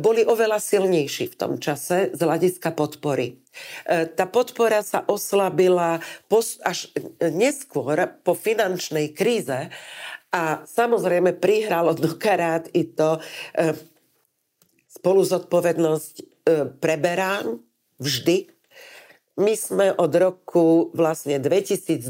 Boli 0.00 0.24
oveľa 0.24 0.56
silnejší 0.56 1.32
v 1.32 1.38
tom 1.38 1.52
čase 1.60 2.16
z 2.16 2.20
hľadiska 2.20 2.72
podpory. 2.72 3.36
E, 3.84 4.08
tá 4.08 4.24
podpora 4.24 4.80
sa 4.80 5.04
oslabila 5.04 6.00
až 6.64 6.88
neskôr 7.20 8.08
po 8.24 8.32
finančnej 8.32 9.12
kríze 9.12 9.68
a 10.32 10.64
samozrejme 10.64 11.36
prihralo 11.36 11.92
do 11.92 12.16
karát 12.16 12.64
i 12.72 12.88
to, 12.88 13.20
spolu 14.96 15.20
zodpovednosť 15.22 16.14
e, 16.18 16.24
preberám 16.80 17.60
vždy. 18.00 18.48
My 19.36 19.52
sme 19.52 19.92
od 19.92 20.12
roku 20.16 20.88
vlastne 20.96 21.36
2002, 21.36 22.08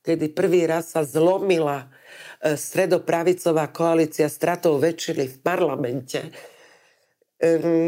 kedy 0.00 0.32
prvý 0.32 0.64
raz 0.64 0.96
sa 0.96 1.04
zlomila 1.04 1.84
e, 1.84 1.86
stredopravicová 2.52 3.72
koalícia 3.72 4.28
stratou 4.28 4.76
väčšiny 4.76 5.24
v 5.32 5.36
parlamente, 5.40 6.20
e, 6.20 6.30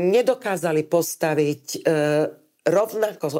nedokázali 0.08 0.88
postaviť 0.88 1.64
e, 1.76 1.78
rovnako 2.64 3.26
e, 3.28 3.36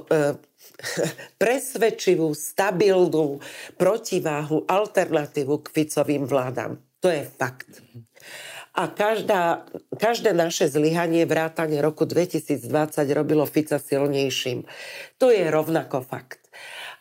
presvedčivú, 1.43 2.37
stabilnú 2.37 3.41
protiváhu, 3.81 4.69
alternatívu 4.69 5.65
k 5.65 5.67
Ficovým 5.73 6.29
vládam. 6.29 6.77
To 7.01 7.09
je 7.09 7.25
fakt. 7.25 7.81
A 8.77 8.93
každá, 8.93 9.65
každé 9.97 10.37
naše 10.37 10.69
zlyhanie 10.69 11.25
vrátane 11.25 11.81
roku 11.81 12.05
2020 12.05 12.61
robilo 13.17 13.49
Fica 13.49 13.81
silnejším. 13.81 14.69
To 15.17 15.33
je 15.33 15.49
rovnako 15.49 16.05
fakt. 16.05 16.45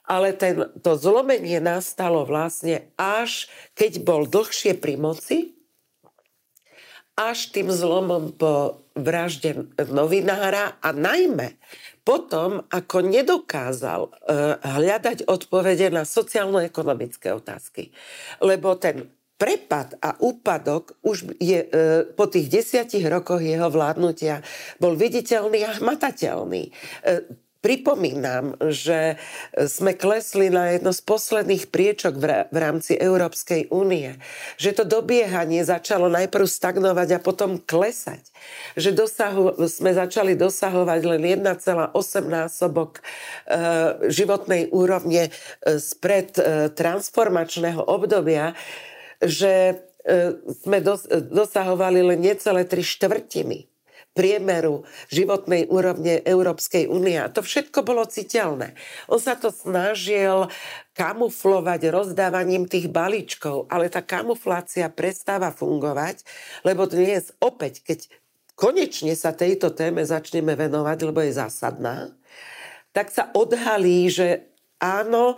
Ale 0.05 0.37
ten, 0.37 0.69
to 0.85 0.97
zlomenie 0.97 1.57
nastalo 1.57 2.23
vlastne 2.23 2.89
až 2.95 3.49
keď 3.73 4.05
bol 4.05 4.29
dlhšie 4.29 4.77
pri 4.77 4.95
moci, 5.01 5.57
až 7.15 7.49
tým 7.55 7.71
zlomom 7.71 8.35
po 8.35 8.85
vražde 8.95 9.71
novinára 9.87 10.79
a 10.83 10.91
najmä 10.91 11.55
potom, 12.05 12.63
ako 12.69 13.01
nedokázal 13.01 14.07
uh, 14.07 14.59
hľadať 14.61 15.25
odpovede 15.25 15.89
na 15.89 16.05
sociálno-ekonomické 16.05 17.33
otázky. 17.33 17.95
Lebo 18.43 18.77
ten 18.77 19.09
prepad 19.35 19.99
a 19.99 20.15
úpadok 20.15 20.95
už 21.03 21.35
je 21.43 21.59
e, 21.59 21.67
po 22.15 22.23
tých 22.31 22.47
desiatich 22.47 23.03
rokoch 23.03 23.43
jeho 23.43 23.67
vládnutia 23.67 24.39
bol 24.79 24.95
viditeľný 24.95 25.59
a 25.67 25.75
hmatateľný. 25.75 26.71
E, 26.71 26.71
pripomínam, 27.65 28.53
že 28.69 29.17
sme 29.57 29.97
klesli 29.97 30.53
na 30.53 30.77
jedno 30.77 30.93
z 30.93 31.01
posledných 31.01 31.73
priečok 31.73 32.13
v 32.53 32.57
rámci 32.61 32.93
Európskej 32.93 33.73
únie. 33.73 34.21
Že 34.61 34.69
to 34.77 34.83
dobiehanie 35.01 35.65
začalo 35.65 36.05
najprv 36.13 36.45
stagnovať 36.45 37.17
a 37.17 37.23
potom 37.25 37.57
klesať. 37.57 38.21
Že 38.77 38.89
dosahu, 38.93 39.45
sme 39.65 39.97
začali 39.97 40.37
dosahovať 40.37 41.01
len 41.17 41.41
1,8 41.41 41.89
násobok 42.29 43.01
e, 43.01 43.01
životnej 44.13 44.69
úrovne 44.69 45.33
e, 45.33 45.81
spred 45.81 46.37
e, 46.37 46.69
transformačného 46.69 47.81
obdobia 47.81 48.53
že 49.23 49.53
e, 49.71 49.75
sme 50.61 50.83
dos- 50.83 51.07
dosahovali 51.09 52.03
len 52.03 52.19
necelé 52.19 52.67
tri 52.67 52.83
štvrtiny 52.83 53.74
priemeru 54.15 54.87
životnej 55.11 55.67
úrovne 55.67 56.23
Európskej 56.23 56.87
únie. 56.87 57.19
A 57.19 57.27
to 57.27 57.43
všetko 57.43 57.83
bolo 57.83 58.07
citeľné. 58.07 58.73
On 59.11 59.19
sa 59.19 59.35
to 59.35 59.51
snažil 59.51 60.47
kamuflovať 60.95 61.91
rozdávaním 61.91 62.65
tých 62.65 62.87
balíčkov, 62.87 63.67
ale 63.67 63.91
tá 63.91 63.99
kamuflácia 63.99 64.87
prestáva 64.87 65.51
fungovať, 65.51 66.23
lebo 66.63 66.87
dnes 66.87 67.35
opäť, 67.43 67.83
keď 67.83 67.99
konečne 68.55 69.11
sa 69.19 69.35
tejto 69.35 69.75
téme 69.75 70.07
začneme 70.07 70.55
venovať, 70.55 70.97
lebo 71.03 71.19
je 71.19 71.35
zásadná, 71.35 72.15
tak 72.95 73.11
sa 73.11 73.27
odhalí, 73.35 74.07
že 74.07 74.47
áno, 74.79 75.35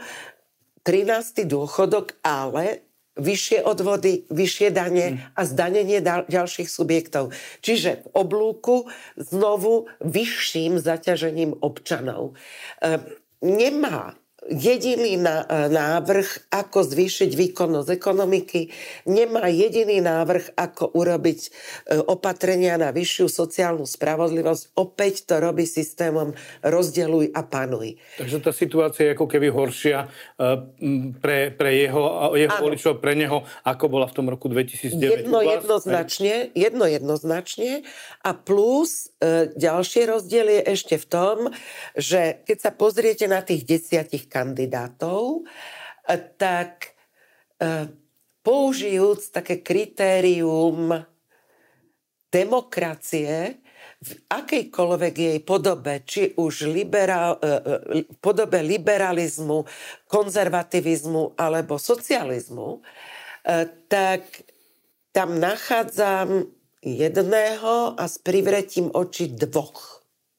13. 0.85 1.49
dôchodok, 1.49 2.15
ale 2.23 2.87
vyššie 3.17 3.65
odvody, 3.65 4.25
vyššie 4.30 4.69
dane 4.71 5.32
a 5.34 5.41
zdanenie 5.43 5.99
ďalších 6.06 6.69
subjektov. 6.69 7.34
Čiže 7.65 8.06
v 8.06 8.08
oblúku 8.13 8.88
znovu 9.17 9.89
vyšším 10.01 10.77
zaťažením 10.77 11.58
občanov. 11.60 12.38
E, 12.82 13.01
nemá 13.41 14.15
jediný 14.51 15.19
návrh, 15.71 16.51
ako 16.51 16.79
zvýšiť 16.83 17.31
výkonnosť 17.33 17.89
ekonomiky, 17.91 18.71
nemá 19.07 19.47
jediný 19.51 19.99
návrh, 20.03 20.55
ako 20.55 20.95
urobiť 20.95 21.39
e, 21.43 21.49
opatrenia 22.07 22.79
na 22.79 22.91
vyššiu 22.91 23.27
sociálnu 23.27 23.83
spravodlivosť. 23.83 24.79
Opäť 24.79 25.27
to 25.27 25.43
robí 25.43 25.67
systémom 25.67 26.31
rozdeluj 26.63 27.31
a 27.36 27.41
panuj. 27.43 27.99
Takže 28.19 28.38
tá 28.39 28.51
situácia 28.51 29.12
je 29.12 29.15
ako 29.15 29.27
keby 29.27 29.47
horšia 29.51 30.05
e, 30.05 30.07
pre, 31.19 31.51
pre 31.51 31.69
jeho, 31.75 32.36
jeho 32.36 32.55
voličov, 32.62 32.99
pre 33.03 33.13
neho, 33.15 33.43
ako 33.63 33.86
bola 33.91 34.07
v 34.07 34.13
tom 34.15 34.27
roku 34.31 34.47
2009. 34.47 35.27
Jedno 35.27 35.39
jednoznačne, 35.43 36.51
jedno 36.55 36.86
jednoznačne 36.88 37.83
a 38.23 38.31
plus 38.36 39.12
e, 39.16 39.16
ďalší 39.58 40.06
rozdiel 40.06 40.62
je 40.62 40.62
ešte 40.77 40.95
v 41.01 41.06
tom, 41.10 41.38
že 41.97 42.45
keď 42.45 42.58
sa 42.62 42.71
pozriete 42.73 43.25
na 43.25 43.41
tých 43.41 43.65
desiatich 43.65 44.30
kandidátov, 44.30 45.41
eh, 45.41 46.21
tak 46.38 46.93
eh, 47.58 47.89
použijúc 48.45 49.34
také 49.34 49.65
kritérium 49.65 50.93
demokracie 52.30 53.58
v 53.97 54.12
akejkoľvek 54.30 55.15
jej 55.17 55.39
podobe, 55.41 56.06
či 56.06 56.30
už 56.38 56.69
liberál, 56.69 57.41
podobe 58.21 58.62
liberalizmu, 58.62 59.65
konzervativizmu 60.06 61.34
alebo 61.34 61.82
socializmu, 61.82 62.86
tak 63.89 64.21
tam 65.17 65.41
nachádzam 65.41 66.45
jedného 66.95 68.00
a 68.00 68.04
s 68.08 68.15
privretím 68.23 68.88
oči 68.95 69.36
dvoch 69.36 69.97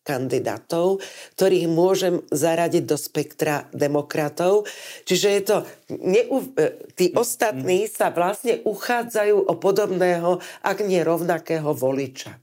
kandidátov, 0.09 1.05
ktorých 1.37 1.69
môžem 1.69 2.25
zaradiť 2.33 2.85
do 2.89 2.97
spektra 2.97 3.69
demokratov. 3.77 4.65
Čiže 5.05 5.29
je 5.29 5.43
to, 5.45 5.57
neú, 5.93 6.49
e, 6.57 6.89
tí 6.97 7.13
ostatní 7.13 7.85
sa 7.85 8.09
vlastne 8.09 8.65
uchádzajú 8.65 9.37
o 9.45 9.55
podobného, 9.61 10.41
ak 10.65 10.81
nie 10.81 11.05
rovnakého 11.05 11.77
voliča. 11.77 12.41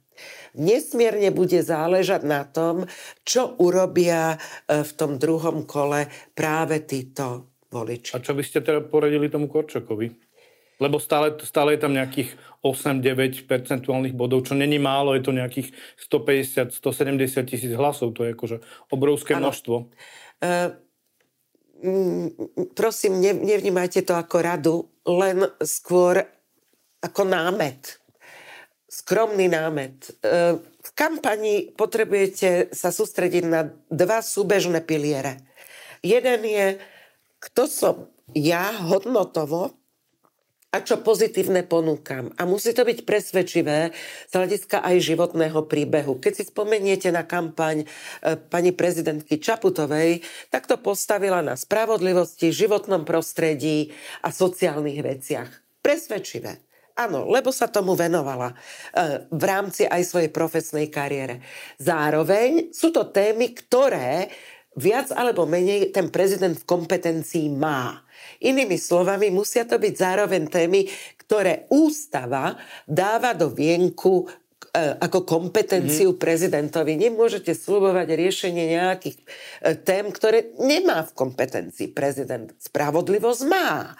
Nesmierne 0.56 1.36
bude 1.36 1.60
záležať 1.66 2.22
na 2.24 2.46
tom, 2.46 2.86
čo 3.26 3.58
urobia 3.58 4.38
e, 4.70 4.86
v 4.86 4.92
tom 4.94 5.18
druhom 5.18 5.66
kole 5.66 6.06
práve 6.38 6.86
títo 6.86 7.50
voliči. 7.74 8.14
A 8.14 8.22
čo 8.22 8.38
by 8.38 8.46
ste 8.46 8.62
teda 8.62 8.86
poradili 8.86 9.28
tomu 9.28 9.50
Korčokovi? 9.50 10.14
Lebo 10.80 11.00
stále, 11.00 11.32
stále 11.44 11.76
je 11.76 11.80
tam 11.82 11.96
nejakých 11.96 12.36
8-9 12.66 13.48
percentuálnych 13.48 14.18
bodov, 14.18 14.50
čo 14.50 14.58
není 14.58 14.76
málo, 14.82 15.14
je 15.14 15.24
to 15.24 15.32
nejakých 15.32 15.72
150-170 16.02 17.46
tisíc 17.46 17.74
hlasov, 17.78 18.18
to 18.18 18.26
je 18.26 18.34
akože 18.34 18.58
obrovské 18.90 19.38
ano. 19.38 19.48
množstvo. 19.48 19.76
Uh, 20.42 20.74
prosím, 22.74 23.22
ne, 23.22 23.32
nevnímajte 23.38 24.02
to 24.04 24.18
ako 24.18 24.38
radu, 24.42 24.76
len 25.06 25.46
skôr 25.62 26.26
ako 27.00 27.22
námet. 27.24 28.02
Skromný 28.90 29.46
námet. 29.46 30.12
Uh, 30.26 30.58
v 30.60 30.92
kampani 30.98 31.72
potrebujete 31.72 32.74
sa 32.76 32.90
sústrediť 32.90 33.44
na 33.46 33.70
dva 33.88 34.20
súbežné 34.26 34.82
piliere. 34.84 35.40
Jeden 36.02 36.42
je, 36.44 36.68
kto 37.40 37.64
som 37.70 37.96
ja 38.34 38.74
hodnotovo, 38.86 39.85
a 40.76 40.84
čo 40.84 41.00
pozitívne 41.00 41.64
ponúkam. 41.64 42.36
A 42.36 42.44
musí 42.44 42.76
to 42.76 42.84
byť 42.84 43.08
presvedčivé 43.08 43.96
z 44.28 44.34
hľadiska 44.36 44.84
aj 44.84 44.96
životného 45.00 45.64
príbehu. 45.72 46.20
Keď 46.20 46.34
si 46.36 46.44
spomeniete 46.52 47.16
na 47.16 47.24
kampaň 47.24 47.88
e, 47.88 48.36
pani 48.36 48.76
prezidentky 48.76 49.40
Čaputovej, 49.40 50.20
tak 50.52 50.68
to 50.68 50.76
postavila 50.76 51.40
na 51.40 51.56
spravodlivosti, 51.56 52.52
životnom 52.52 53.08
prostredí 53.08 53.96
a 54.20 54.36
sociálnych 54.36 55.00
veciach. 55.00 55.50
Presvedčivé. 55.80 56.60
Áno, 56.96 57.28
lebo 57.28 57.56
sa 57.56 57.72
tomu 57.72 57.96
venovala 57.96 58.52
e, 58.52 58.56
v 59.32 59.44
rámci 59.48 59.88
aj 59.88 60.04
svojej 60.04 60.32
profesnej 60.32 60.92
kariére. 60.92 61.40
Zároveň 61.80 62.76
sú 62.76 62.92
to 62.92 63.08
témy, 63.16 63.56
ktoré 63.56 64.28
viac 64.76 65.08
alebo 65.16 65.48
menej 65.48 65.96
ten 65.96 66.12
prezident 66.12 66.56
v 66.56 66.68
kompetencii 66.68 67.48
má. 67.56 68.05
Inými 68.44 68.76
slovami, 68.80 69.32
musia 69.32 69.64
to 69.64 69.78
byť 69.78 69.94
zároveň 69.96 70.50
témy, 70.50 70.88
ktoré 71.26 71.70
ústava 71.74 72.58
dáva 72.86 73.34
do 73.34 73.50
vienku 73.50 74.26
e, 74.26 74.96
ako 75.02 75.26
kompetenciu 75.26 76.14
mm-hmm. 76.14 76.24
prezidentovi. 76.24 76.94
Nemôžete 76.98 77.54
slubovať 77.54 78.08
riešenie 78.14 78.78
nejakých 78.78 79.18
e, 79.20 79.26
tém, 79.82 80.10
ktoré 80.14 80.54
nemá 80.62 81.04
v 81.04 81.16
kompetencii 81.18 81.92
prezident. 81.92 82.54
Spravodlivosť 82.62 83.42
má. 83.50 83.98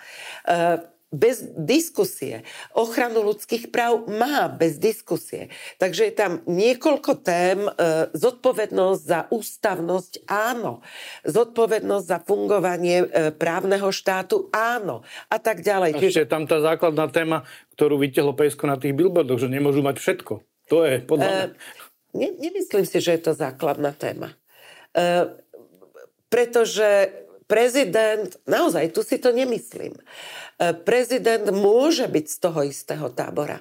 E, 1.16 1.26
bez 1.26 1.48
diskusie. 1.56 2.44
Ochranu 2.76 3.24
ľudských 3.24 3.72
práv 3.72 4.06
má 4.12 4.52
bez 4.52 4.76
diskusie. 4.76 5.48
Takže 5.80 6.12
je 6.12 6.14
tam 6.14 6.32
niekoľko 6.44 7.12
tém. 7.24 7.66
E, 7.66 7.72
zodpovednosť 8.12 9.02
za 9.02 9.20
ústavnosť 9.32 10.28
áno. 10.28 10.84
Zodpovednosť 11.24 12.06
za 12.06 12.20
fungovanie 12.20 13.08
e, 13.08 13.32
právneho 13.32 13.90
štátu 13.90 14.52
áno. 14.52 15.08
A 15.32 15.40
tak 15.40 15.64
ďalej. 15.64 15.96
Ešte 15.98 16.28
je 16.28 16.30
tam 16.30 16.44
tá 16.44 16.60
základná 16.60 17.08
téma, 17.08 17.48
ktorú 17.80 17.96
vytiahlo 17.98 18.36
Pesko 18.36 18.68
na 18.68 18.76
tých 18.76 18.94
billboardoch, 18.94 19.40
že 19.40 19.48
nemôžu 19.48 19.80
mať 19.80 19.98
všetko. 20.04 20.34
To 20.70 20.78
je 20.84 21.00
podľa 21.06 21.28
mňa. 21.30 21.46
Ne, 22.16 22.32
nemyslím 22.40 22.88
si, 22.88 23.04
že 23.04 23.20
je 23.20 23.22
to 23.28 23.34
základná 23.36 23.92
téma. 23.92 24.34
E, 24.96 25.28
pretože 26.32 27.12
prezident, 27.46 28.30
naozaj, 28.50 28.90
tu 28.90 29.06
si 29.06 29.22
to 29.22 29.30
nemyslím, 29.30 29.94
e, 29.94 30.04
prezident 30.84 31.46
môže 31.52 32.08
byť 32.08 32.26
z 32.26 32.38
toho 32.40 32.60
istého 32.66 33.08
tábora. 33.12 33.60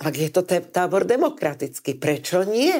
Ak 0.00 0.14
je 0.18 0.28
to 0.32 0.42
tábor 0.46 1.06
demokratický, 1.06 2.00
prečo 2.00 2.42
nie? 2.42 2.74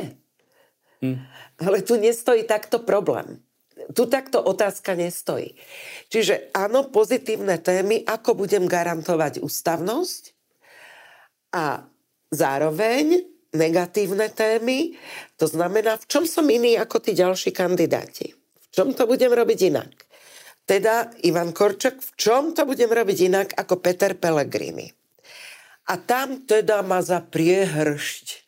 Hm. 1.04 1.18
Ale 1.62 1.84
tu 1.86 2.00
nestojí 2.00 2.48
takto 2.48 2.82
problém. 2.82 3.42
Tu 3.94 4.06
takto 4.06 4.42
otázka 4.42 4.94
nestojí. 4.94 5.58
Čiže 6.08 6.54
áno, 6.54 6.88
pozitívne 6.90 7.58
témy, 7.58 8.06
ako 8.06 8.46
budem 8.46 8.64
garantovať 8.66 9.42
ústavnosť 9.42 10.22
a 11.52 11.84
zároveň 12.30 13.26
negatívne 13.52 14.32
témy, 14.32 14.96
to 15.36 15.44
znamená, 15.44 16.00
v 16.00 16.08
čom 16.08 16.24
som 16.24 16.48
iný 16.48 16.80
ako 16.80 17.04
tí 17.04 17.12
ďalší 17.12 17.52
kandidáti 17.52 18.32
čom 18.72 18.96
to 18.96 19.04
budem 19.04 19.30
robiť 19.30 19.60
inak? 19.68 19.92
Teda 20.62 21.10
Ivan 21.26 21.50
Korčok, 21.50 21.98
v 21.98 22.12
čom 22.14 22.54
to 22.54 22.62
budem 22.62 22.88
robiť 22.88 23.18
inak 23.26 23.48
ako 23.58 23.82
Peter 23.82 24.14
Pellegrini? 24.14 24.86
A 25.90 25.98
tam 25.98 26.46
teda 26.46 26.86
ma 26.86 27.02
za 27.02 27.18
priehršť 27.18 28.42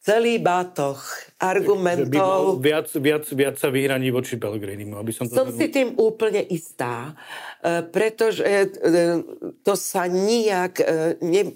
celý 0.00 0.40
bátoch 0.40 1.00
argumentov. 1.40 2.60
By 2.60 2.64
viac, 2.64 2.88
viac, 2.96 3.24
viac 3.32 3.56
sa 3.60 3.68
vyhraní 3.68 4.12
voči 4.12 4.36
Pellegrinimu. 4.40 4.96
Aby 4.96 5.12
som 5.12 5.28
to 5.28 5.36
som 5.36 5.48
si 5.52 5.68
tým 5.68 5.96
úplne 5.96 6.40
istá, 6.40 7.16
e, 7.60 7.84
pretože 7.84 8.44
e, 8.44 8.64
to 9.64 9.74
sa 9.76 10.08
nijak, 10.08 10.80
e, 10.80 11.20
nie, 11.24 11.52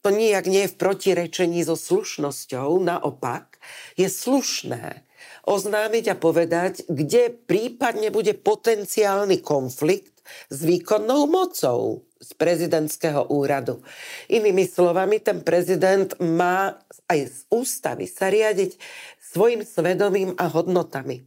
to 0.00 0.08
nijak 0.08 0.44
nie 0.48 0.68
je 0.68 0.72
v 0.72 0.80
protirečení 0.80 1.60
so 1.64 1.76
slušnosťou, 1.76 2.80
naopak 2.80 3.60
je 3.96 4.08
slušné 4.08 5.05
oznámiť 5.46 6.04
a 6.12 6.16
povedať, 6.18 6.84
kde 6.90 7.30
prípadne 7.30 8.10
bude 8.10 8.34
potenciálny 8.34 9.40
konflikt 9.40 10.20
s 10.50 10.66
výkonnou 10.66 11.30
mocou 11.30 12.02
z 12.18 12.30
prezidentského 12.34 13.30
úradu. 13.30 13.80
Inými 14.26 14.66
slovami, 14.66 15.22
ten 15.22 15.46
prezident 15.46 16.10
má 16.18 16.82
aj 17.06 17.20
z 17.30 17.38
ústavy 17.54 18.10
sa 18.10 18.26
riadiť 18.26 18.74
svojim 19.22 19.62
svedomím 19.62 20.34
a 20.34 20.50
hodnotami. 20.50 21.22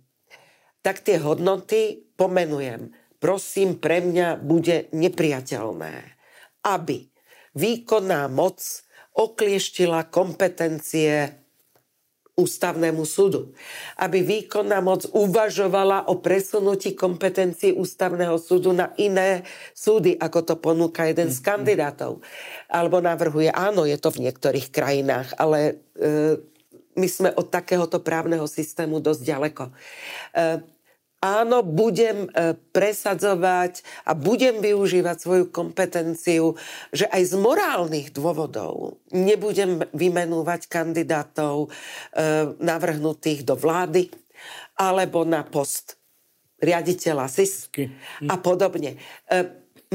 Tak 0.84 1.04
tie 1.06 1.20
hodnoty 1.20 2.12
pomenujem. 2.20 2.92
Prosím, 3.20 3.80
pre 3.80 4.00
mňa 4.00 4.40
bude 4.40 4.88
nepriateľné, 4.96 5.96
aby 6.64 7.12
výkonná 7.56 8.32
moc 8.32 8.64
oklieštila 9.12 10.08
kompetencie 10.08 11.36
ústavnému 12.40 13.04
súdu. 13.04 13.52
Aby 14.00 14.24
výkonná 14.24 14.80
moc 14.80 15.04
uvažovala 15.12 16.08
o 16.08 16.24
presunutí 16.24 16.96
kompetencií 16.96 17.76
ústavného 17.76 18.40
súdu 18.40 18.72
na 18.72 18.96
iné 18.96 19.44
súdy, 19.76 20.16
ako 20.16 20.40
to 20.48 20.56
ponúka 20.56 21.04
jeden 21.04 21.28
z 21.28 21.44
kandidátov. 21.44 22.24
Alebo 22.72 23.04
navrhuje, 23.04 23.52
áno, 23.52 23.84
je 23.84 24.00
to 24.00 24.16
v 24.16 24.32
niektorých 24.32 24.72
krajinách, 24.72 25.36
ale 25.36 25.84
e, 26.00 26.40
my 26.96 27.08
sme 27.08 27.30
od 27.36 27.52
takéhoto 27.52 28.00
právneho 28.00 28.48
systému 28.48 29.04
dosť 29.04 29.22
ďaleko. 29.28 29.64
E, 29.68 29.74
áno, 31.20 31.64
budem 31.64 32.28
e, 32.32 32.56
presadzovať 32.56 33.84
a 34.08 34.16
budem 34.16 34.64
využívať 34.64 35.18
svoju 35.20 35.46
kompetenciu, 35.52 36.56
že 36.96 37.06
aj 37.12 37.24
z 37.28 37.34
morálnych 37.36 38.16
dôvodov 38.16 39.04
nebudem 39.12 39.84
vymenúvať 39.92 40.72
kandidátov 40.72 41.68
e, 41.68 41.70
navrhnutých 42.64 43.44
do 43.44 43.60
vlády 43.60 44.08
alebo 44.80 45.28
na 45.28 45.44
post 45.44 46.00
riaditeľa 46.60 47.28
SISky 47.28 47.92
a 48.28 48.36
podobne. 48.40 48.96
E, 48.96 49.00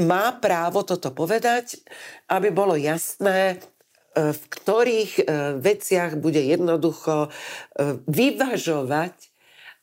má 0.05 0.29
právo 0.37 0.85
toto 0.85 1.09
povedať, 1.15 1.79
aby 2.29 2.51
bolo 2.51 2.75
jasné, 2.75 3.63
v 4.15 4.43
ktorých 4.47 5.27
veciach 5.59 6.19
bude 6.19 6.39
jednoducho 6.39 7.31
vyvažovať 8.07 9.34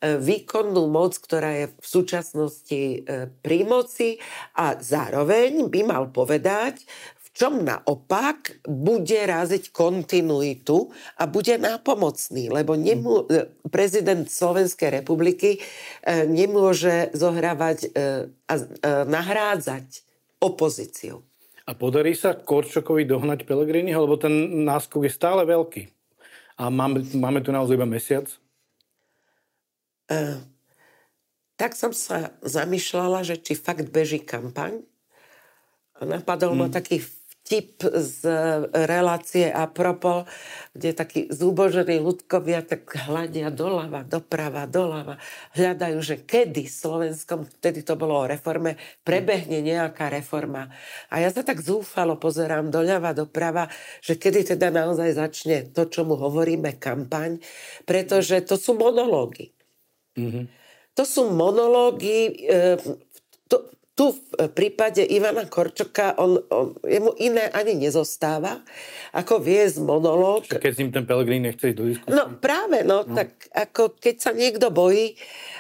výkonnú 0.03 0.91
moc, 0.91 1.15
ktorá 1.15 1.51
je 1.63 1.67
v 1.71 1.87
súčasnosti 1.87 2.81
e, 2.83 2.99
pri 3.39 3.63
moci 3.63 4.19
a 4.59 4.75
zároveň 4.75 5.71
by 5.71 5.81
mal 5.87 6.05
povedať, 6.11 6.83
v 7.23 7.29
čom 7.33 7.65
naopak 7.65 8.61
bude 8.67 9.17
raziť 9.17 9.73
kontinuitu 9.73 10.91
a 11.17 11.25
bude 11.31 11.57
nápomocný, 11.57 12.51
lebo 12.51 12.75
nemô- 12.75 13.31
e, 13.31 13.47
prezident 13.71 14.27
Slovenskej 14.27 15.01
republiky 15.01 15.63
nemôže 16.29 17.09
zohrávať 17.17 17.95
a 18.51 18.55
nahrádzať 19.07 20.05
opozíciu. 20.43 21.23
A 21.63 21.79
podarí 21.79 22.19
sa 22.19 22.35
Korčokovi 22.35 23.07
dohnať 23.07 23.47
Pelegrini, 23.47 23.95
lebo 23.95 24.19
ten 24.19 24.67
náskok 24.67 25.07
je 25.07 25.13
stále 25.15 25.47
veľký. 25.47 25.87
A 26.59 26.69
máme, 26.69 27.07
máme 27.15 27.41
tu 27.41 27.55
naozaj 27.55 27.79
iba 27.79 27.87
mesiac? 27.87 28.27
E, 30.11 30.41
tak 31.61 31.79
som 31.79 31.95
sa 31.95 32.35
zamýšľala, 32.43 33.23
že 33.23 33.39
či 33.39 33.55
fakt 33.55 33.93
beží 33.95 34.19
kampaň. 34.19 34.83
A 36.01 36.09
napadol 36.09 36.59
hmm. 36.59 36.61
ma 36.65 36.69
taký 36.73 36.99
vtip 37.43 37.83
z 37.85 38.23
relácie 38.73 39.51
Apropo, 39.51 40.25
kde 40.73 40.95
takí 40.95 41.21
zúbožení 41.29 41.99
ľudkovia 41.99 42.63
tak 42.63 42.87
hľadia 42.87 43.51
doľava, 43.51 44.07
doprava, 44.07 44.65
doľava. 44.71 45.19
Hľadajú, 45.59 45.99
že 46.01 46.23
kedy 46.23 46.71
Slovenskom, 46.71 47.45
vtedy 47.59 47.83
to 47.83 47.99
bolo 47.99 48.25
o 48.25 48.31
reforme, 48.31 48.79
prebehne 49.03 49.59
nejaká 49.59 50.09
reforma. 50.09 50.71
A 51.11 51.19
ja 51.21 51.35
sa 51.35 51.43
tak 51.43 51.61
zúfalo 51.61 52.17
pozerám 52.17 52.71
doľava, 52.71 53.13
doprava, 53.13 53.67
že 54.01 54.17
kedy 54.17 54.55
teda 54.57 54.71
naozaj 54.71 55.19
začne 55.19 55.69
to, 55.75 55.91
čo 55.91 56.07
mu 56.07 56.15
hovoríme, 56.15 56.79
kampaň, 56.79 57.43
pretože 57.85 58.39
to 58.47 58.55
sú 58.55 58.79
monológy. 58.79 59.51
Mm-hmm. 60.19 60.45
To 60.93 61.03
sú 61.09 61.33
monológy, 61.33 62.45
e, 62.45 62.77
tu 63.93 64.17
v 64.17 64.49
prípade 64.57 65.05
Ivana 65.05 65.45
Korčoka 65.45 66.17
on, 66.17 66.41
on, 66.49 66.73
jemu 66.81 67.13
iné 67.21 67.53
ani 67.53 67.77
nezostáva, 67.77 68.65
ako 69.13 69.37
viesť 69.45 69.85
monológ. 69.85 70.49
Keď 70.49 70.73
s 70.73 70.81
ním 70.81 70.91
ten 70.91 71.05
Pelegrín 71.05 71.45
nechce 71.45 71.71
ísť 71.71 71.77
do 71.77 71.85
diskusie. 71.93 72.17
No 72.17 72.41
práve, 72.41 72.89
no, 72.89 73.05
no. 73.05 73.13
tak 73.13 73.53
ako 73.53 74.01
keď 74.01 74.17
sa 74.17 74.33
niekto 74.33 74.73
bojí, 74.73 75.13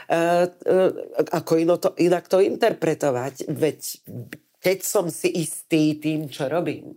uh, 0.08 0.48
uh, 0.48 0.90
ako 1.28 1.52
ino 1.60 1.76
to, 1.76 1.92
inak 2.00 2.24
to 2.24 2.40
interpretovať, 2.40 3.52
veď 3.52 3.78
keď 4.64 4.78
som 4.80 5.12
si 5.12 5.28
istý 5.28 6.00
tým, 6.00 6.32
čo 6.32 6.48
robím, 6.48 6.96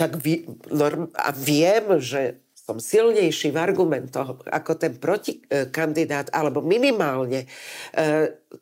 tak 0.00 0.16
vy, 0.16 0.48
norm, 0.72 1.12
a 1.12 1.28
viem, 1.36 2.00
že 2.00 2.40
som 2.64 2.80
silnejší 2.80 3.52
v 3.52 3.60
argumentoch 3.60 4.40
ako 4.48 4.72
ten 4.80 4.96
protikandidát, 4.96 6.32
alebo 6.32 6.64
minimálne 6.64 7.44
e, 7.44 7.48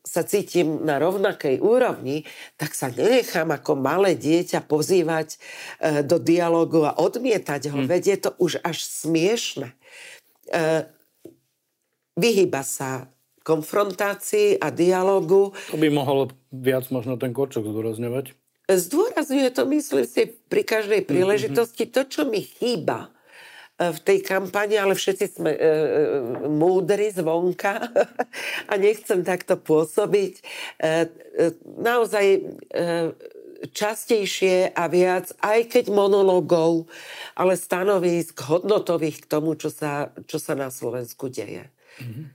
sa 0.03 0.21
cítim 0.27 0.83
na 0.83 0.99
rovnakej 0.99 1.63
úrovni, 1.63 2.27
tak 2.59 2.75
sa 2.75 2.91
nenechám 2.91 3.55
ako 3.55 3.79
malé 3.79 4.19
dieťa 4.19 4.67
pozývať 4.67 5.39
e, 5.79 6.03
do 6.03 6.19
dialogu 6.19 6.83
a 6.83 6.99
odmietať 6.99 7.71
ho. 7.71 7.79
Hmm. 7.79 7.87
Veď 7.87 8.03
je 8.03 8.17
to 8.27 8.31
už 8.43 8.59
až 8.59 8.83
smiešne. 8.83 9.71
E, 10.51 10.83
vyhyba 12.19 12.67
sa 12.67 13.07
konfrontácii 13.47 14.59
a 14.59 14.67
dialogu. 14.67 15.55
To 15.71 15.79
by 15.79 15.87
mohol 15.87 16.27
viac 16.51 16.91
možno 16.91 17.15
ten 17.15 17.31
Korčok 17.31 17.63
zdôrazňovať. 17.63 18.35
Zdôrazňuje 18.67 19.49
to, 19.51 19.63
myslím 19.71 20.03
si, 20.07 20.27
pri 20.51 20.67
každej 20.67 21.03
mhm, 21.03 21.07
mhm. 21.07 21.11
príležitosti. 21.11 21.83
To, 21.87 22.03
čo 22.03 22.27
mi 22.27 22.43
chýba, 22.43 23.15
v 23.79 23.99
tej 24.05 24.21
kampani, 24.21 24.77
ale 24.77 24.93
všetci 24.93 25.25
sme 25.33 25.51
e, 25.51 25.57
e, 25.57 25.69
múdri 26.45 27.09
zvonka 27.09 27.81
a 28.71 28.73
nechcem 28.77 29.25
takto 29.25 29.57
pôsobiť. 29.57 30.33
E, 30.37 30.43
e, 30.77 30.93
naozaj 31.81 32.25
e, 32.37 32.39
častejšie 33.73 34.77
a 34.77 34.83
viac, 34.85 35.33
aj 35.41 35.73
keď 35.73 35.85
monologov, 35.89 36.85
ale 37.33 37.57
stanovisk 37.57 38.45
hodnotových 38.45 39.25
k 39.25 39.29
tomu, 39.31 39.57
čo 39.57 39.73
sa, 39.73 40.13
čo 40.29 40.37
sa 40.37 40.53
na 40.53 40.69
Slovensku 40.69 41.33
deje. 41.33 41.65
Mm-hmm. 41.97 42.25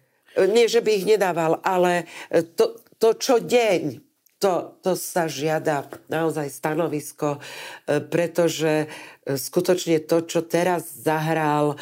Nie, 0.51 0.67
že 0.67 0.83
by 0.83 0.91
ich 0.91 1.07
nedával, 1.07 1.63
ale 1.63 2.07
to, 2.55 2.79
to 2.99 3.15
čo 3.19 3.43
deň 3.43 4.08
to, 4.39 4.79
to 4.87 4.95
sa 4.95 5.27
žiada 5.27 5.91
naozaj 6.07 6.47
stanovisko, 6.47 7.39
e, 7.39 7.99
pretože 7.99 8.87
e, 8.87 9.35
skutočne 9.35 9.99
to, 10.07 10.23
čo 10.23 10.47
teraz 10.47 10.87
zahral 11.03 11.75
e, 11.75 11.77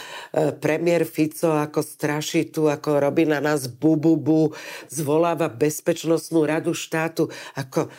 premiér 0.57 1.05
Fico 1.05 1.53
ako 1.53 1.85
strašitu, 1.85 2.73
ako 2.73 2.97
robí 2.97 3.29
na 3.29 3.45
nás 3.45 3.69
bububu, 3.69 4.57
zvoláva 4.89 5.53
bezpečnostnú 5.53 6.49
radu 6.49 6.73
štátu, 6.73 7.29
ako 7.55 7.93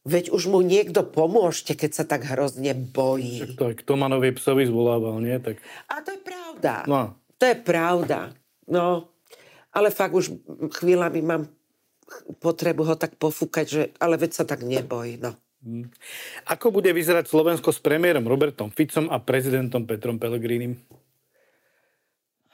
Veď 0.00 0.32
už 0.32 0.48
mu 0.48 0.64
niekto 0.64 1.04
pomôžte, 1.04 1.76
keď 1.76 1.90
sa 1.92 2.04
tak 2.08 2.24
hrozne 2.24 2.72
bojí. 2.72 3.52
Tak 3.52 3.84
Tomanovi 3.84 4.32
psovi 4.32 4.64
zvolával, 4.64 5.20
nie? 5.20 5.36
Tak... 5.36 5.60
A 5.92 6.00
to 6.00 6.16
je 6.16 6.20
pravda. 6.24 6.88
No. 6.88 7.20
To 7.36 7.44
je 7.44 7.56
pravda. 7.60 8.32
No, 8.64 9.12
ale 9.76 9.92
fakt 9.92 10.16
už 10.16 10.40
chvíľami 10.72 11.20
mám 11.20 11.42
potrebu 12.42 12.82
ho 12.86 12.94
tak 12.98 13.16
pofúkať, 13.16 13.66
že 13.66 13.82
ale 14.02 14.18
veď 14.18 14.42
sa 14.42 14.44
tak 14.46 14.66
neboj. 14.66 15.18
No. 15.20 15.36
Hmm. 15.60 15.92
Ako 16.48 16.72
bude 16.72 16.88
vyzerať 16.88 17.28
Slovensko 17.28 17.68
s 17.68 17.84
premiérom 17.84 18.24
Robertom 18.24 18.72
Ficom 18.72 19.12
a 19.12 19.20
prezidentom 19.20 19.84
Petrom 19.84 20.16
Pellegrinim? 20.16 20.80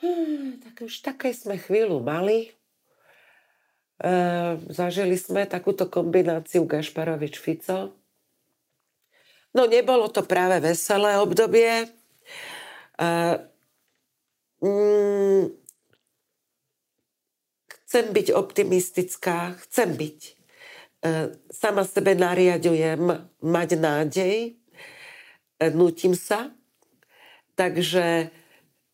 Hmm, 0.02 0.58
tak 0.58 0.82
už 0.82 1.06
také 1.06 1.30
sme 1.30 1.54
chvíľu 1.54 2.02
mali. 2.02 2.50
E, 3.96 4.10
zažili 4.68 5.16
sme 5.16 5.48
takúto 5.48 5.88
kombináciu 5.88 6.66
Gašparovič-Fico. 6.66 7.94
No 9.56 9.62
nebolo 9.64 10.10
to 10.12 10.26
práve 10.26 10.60
veselé 10.60 11.16
obdobie. 11.16 11.86
E, 11.86 13.08
mm, 14.60 15.65
Chcem 17.96 18.12
byť 18.12 18.28
optimistická, 18.36 19.56
chcem 19.56 19.96
byť. 19.96 20.20
E, 20.20 20.32
sama 21.48 21.80
sebe 21.80 22.12
nariadujem 22.12 23.08
mať 23.40 23.68
nádej, 23.80 24.52
e, 24.52 25.66
nutím 25.72 26.12
sa. 26.12 26.52
Takže 27.56 28.28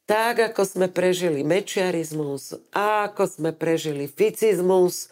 tak, 0.07 0.55
ako 0.55 0.63
sme 0.63 0.87
prežili 0.87 1.43
mečiarizmus, 1.43 2.55
ako 2.79 3.27
sme 3.27 3.51
prežili 3.51 4.07
ficizmus, 4.07 5.11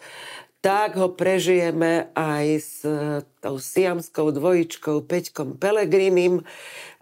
tak 0.61 0.93
ho 0.93 1.09
prežijeme 1.09 2.13
aj 2.13 2.45
s 2.61 2.85
e, 2.85 3.25
tou 3.41 3.57
siamskou 3.57 4.29
dvojičkou 4.29 5.01
Peťkom 5.01 5.57
Pelegrinim 5.57 6.45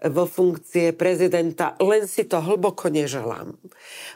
vo 0.00 0.24
funkcie 0.24 0.96
prezidenta, 0.96 1.76
len 1.76 2.08
si 2.08 2.24
to 2.24 2.40
hlboko 2.40 2.88
neželám. 2.88 3.60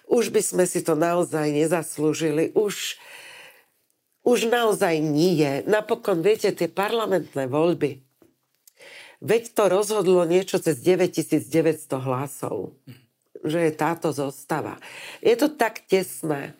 Už 0.08 0.32
by 0.32 0.40
sme 0.40 0.64
si 0.64 0.80
to 0.80 0.96
naozaj 0.96 1.52
nezaslúžili, 1.52 2.56
už, 2.56 2.96
už 4.24 4.48
naozaj 4.48 4.96
nie. 5.04 5.60
Napokon, 5.68 6.24
viete, 6.24 6.48
tie 6.56 6.72
parlamentné 6.72 7.44
voľby, 7.44 8.00
veď 9.20 9.52
to 9.52 9.68
rozhodlo 9.68 10.24
niečo 10.24 10.56
cez 10.56 10.80
9900 10.80 12.00
hlasov, 12.00 12.72
že 13.44 13.60
je 13.68 13.72
táto 13.76 14.08
zostava. 14.08 14.80
Je 15.20 15.36
to 15.36 15.52
tak 15.52 15.84
tesné 15.84 16.56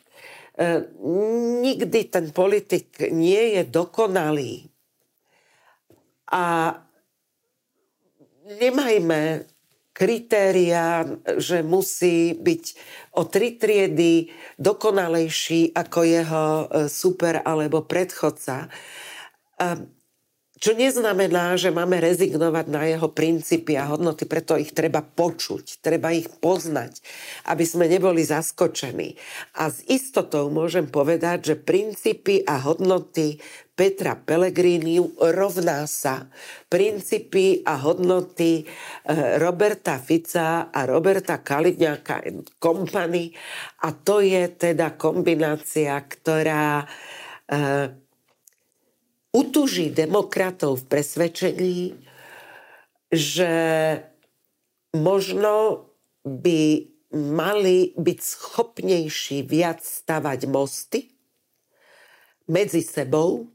nikdy 1.63 2.01
ten 2.07 2.31
politik 2.31 3.11
nie 3.11 3.59
je 3.59 3.63
dokonalý. 3.67 4.71
A 6.31 6.79
nemajme 8.47 9.51
kritéria, 9.95 11.07
že 11.39 11.63
musí 11.63 12.35
byť 12.35 12.65
o 13.15 13.23
tri 13.31 13.55
triedy 13.55 14.27
dokonalejší 14.59 15.71
ako 15.71 15.99
jeho 16.03 16.47
e, 16.47 16.67
super 16.91 17.39
alebo 17.47 17.87
predchodca. 17.87 18.67
Čo 20.55 20.71
neznamená, 20.79 21.59
že 21.59 21.75
máme 21.75 21.99
rezignovať 21.99 22.67
na 22.71 22.87
jeho 22.87 23.11
princípy 23.11 23.75
a 23.75 23.91
hodnoty, 23.91 24.23
preto 24.23 24.55
ich 24.55 24.71
treba 24.71 25.03
počuť, 25.03 25.83
treba 25.83 26.15
ich 26.15 26.31
poznať, 26.31 27.03
aby 27.51 27.65
sme 27.67 27.91
neboli 27.91 28.23
zaskočení. 28.23 29.19
A 29.59 29.67
s 29.75 29.83
istotou 29.91 30.55
môžem 30.55 30.87
povedať, 30.87 31.53
že 31.53 31.55
princípy 31.59 32.47
a 32.47 32.63
hodnoty 32.63 33.43
Petra 33.75 34.15
Pellegrini 34.15 35.03
rovná 35.19 35.91
sa 35.91 36.31
princípy 36.71 37.67
a 37.67 37.75
hodnoty 37.83 38.63
eh, 38.63 39.43
Roberta 39.43 39.99
Fica 39.99 40.71
a 40.71 40.81
Roberta 40.87 41.43
Kaliňáka 41.43 42.23
Company 42.63 43.35
a 43.83 43.91
to 43.91 44.23
je 44.23 44.47
teda 44.55 44.95
kombinácia, 44.95 45.99
ktorá 45.99 46.87
eh, 46.87 48.04
utuží 49.35 49.91
demokratov 49.91 50.87
v 50.87 50.89
presvedčení, 50.89 51.79
že 53.11 53.53
možno 54.95 55.87
by 56.23 56.87
mali 57.15 57.93
byť 57.99 58.19
schopnejší 58.23 59.43
viac 59.43 59.83
stavať 59.83 60.41
mosty 60.47 61.11
medzi 62.47 62.81
sebou, 62.81 63.51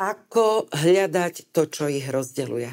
ako 0.00 0.72
hľadať 0.72 1.52
to, 1.52 1.62
čo 1.68 1.86
ich 1.86 2.08
rozdeluje. 2.08 2.72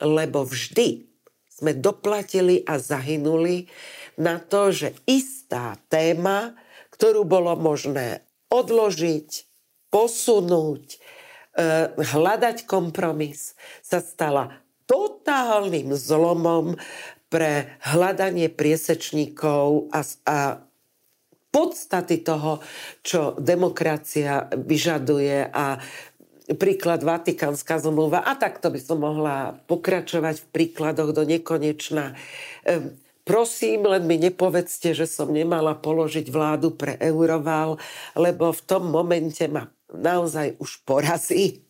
Lebo 0.00 0.46
vždy 0.46 1.06
sme 1.50 1.76
doplatili 1.76 2.66
a 2.66 2.78
zahynuli 2.82 3.70
na 4.18 4.42
to, 4.42 4.74
že 4.74 4.94
istá 5.06 5.78
téma, 5.86 6.58
ktorú 6.94 7.22
bolo 7.26 7.54
možné 7.54 8.26
odložiť, 8.50 9.43
posunúť, 9.94 10.98
eh, 11.54 11.94
hľadať 11.94 12.66
kompromis, 12.66 13.54
sa 13.78 14.02
stala 14.02 14.58
totálnym 14.90 15.94
zlomom 15.94 16.74
pre 17.30 17.78
hľadanie 17.82 18.50
priesečníkov 18.50 19.90
a, 19.94 20.00
a 20.26 20.38
podstaty 21.54 22.26
toho, 22.26 22.58
čo 23.06 23.38
demokracia 23.38 24.50
vyžaduje 24.50 25.46
a 25.54 25.78
príklad 26.58 27.00
Vatikánska 27.00 27.78
zmluva 27.78 28.26
a 28.26 28.34
takto 28.36 28.68
by 28.68 28.80
som 28.82 29.00
mohla 29.00 29.56
pokračovať 29.64 30.44
v 30.44 30.50
príkladoch 30.50 31.14
do 31.16 31.22
nekonečna. 31.24 32.18
Ehm, 32.66 32.98
prosím, 33.24 33.88
len 33.88 34.04
mi 34.04 34.20
nepovedzte, 34.20 34.92
že 34.92 35.08
som 35.08 35.32
nemala 35.32 35.72
položiť 35.78 36.28
vládu 36.28 36.76
pre 36.76 37.00
Euroval, 37.00 37.80
lebo 38.18 38.52
v 38.52 38.62
tom 38.66 38.90
momente 38.92 39.46
ma 39.48 39.70
naozaj 39.96 40.58
už 40.58 40.82
porazí. 40.84 41.64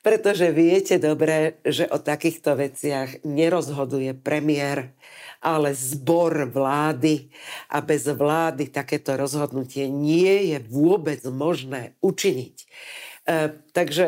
Pretože 0.00 0.54
viete 0.54 0.96
dobre, 1.02 1.58
že 1.66 1.90
o 1.90 1.98
takýchto 1.98 2.54
veciach 2.54 3.26
nerozhoduje 3.26 4.14
premiér, 4.14 4.94
ale 5.42 5.74
zbor 5.74 6.46
vlády 6.52 7.32
a 7.72 7.82
bez 7.82 8.06
vlády 8.06 8.70
takéto 8.70 9.16
rozhodnutie 9.16 9.88
nie 9.90 10.54
je 10.54 10.58
vôbec 10.70 11.24
možné 11.26 11.98
učiniť. 12.04 12.56
E, 12.60 12.66
takže 13.74 14.06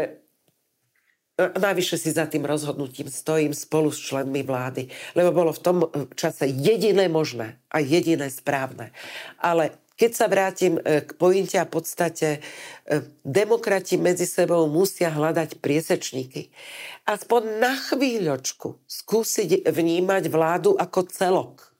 e, 1.36 1.46
Najvyššie 1.58 1.98
si 1.98 2.10
za 2.12 2.28
tým 2.28 2.44
rozhodnutím 2.44 3.08
stojím 3.10 3.56
spolu 3.56 3.90
s 3.90 3.98
členmi 3.98 4.44
vlády, 4.44 4.92
lebo 5.18 5.32
bolo 5.32 5.50
v 5.56 5.64
tom 5.64 5.78
čase 6.14 6.46
jediné 6.52 7.08
možné 7.08 7.58
a 7.72 7.80
jediné 7.80 8.28
správne. 8.28 8.92
Ale 9.40 9.74
keď 10.02 10.12
sa 10.18 10.26
vrátim 10.26 10.82
e, 10.82 11.06
k 11.06 11.14
pointe 11.14 11.54
a 11.54 11.62
podstate, 11.62 12.42
e, 12.42 13.06
demokrati 13.22 13.94
medzi 13.94 14.26
sebou 14.26 14.66
musia 14.66 15.14
hľadať 15.14 15.62
priesečníky. 15.62 16.50
Aspoň 17.06 17.62
na 17.62 17.78
chvíľočku 17.78 18.82
skúsiť 18.82 19.70
vnímať 19.70 20.26
vládu 20.26 20.74
ako 20.74 21.06
celok 21.06 21.71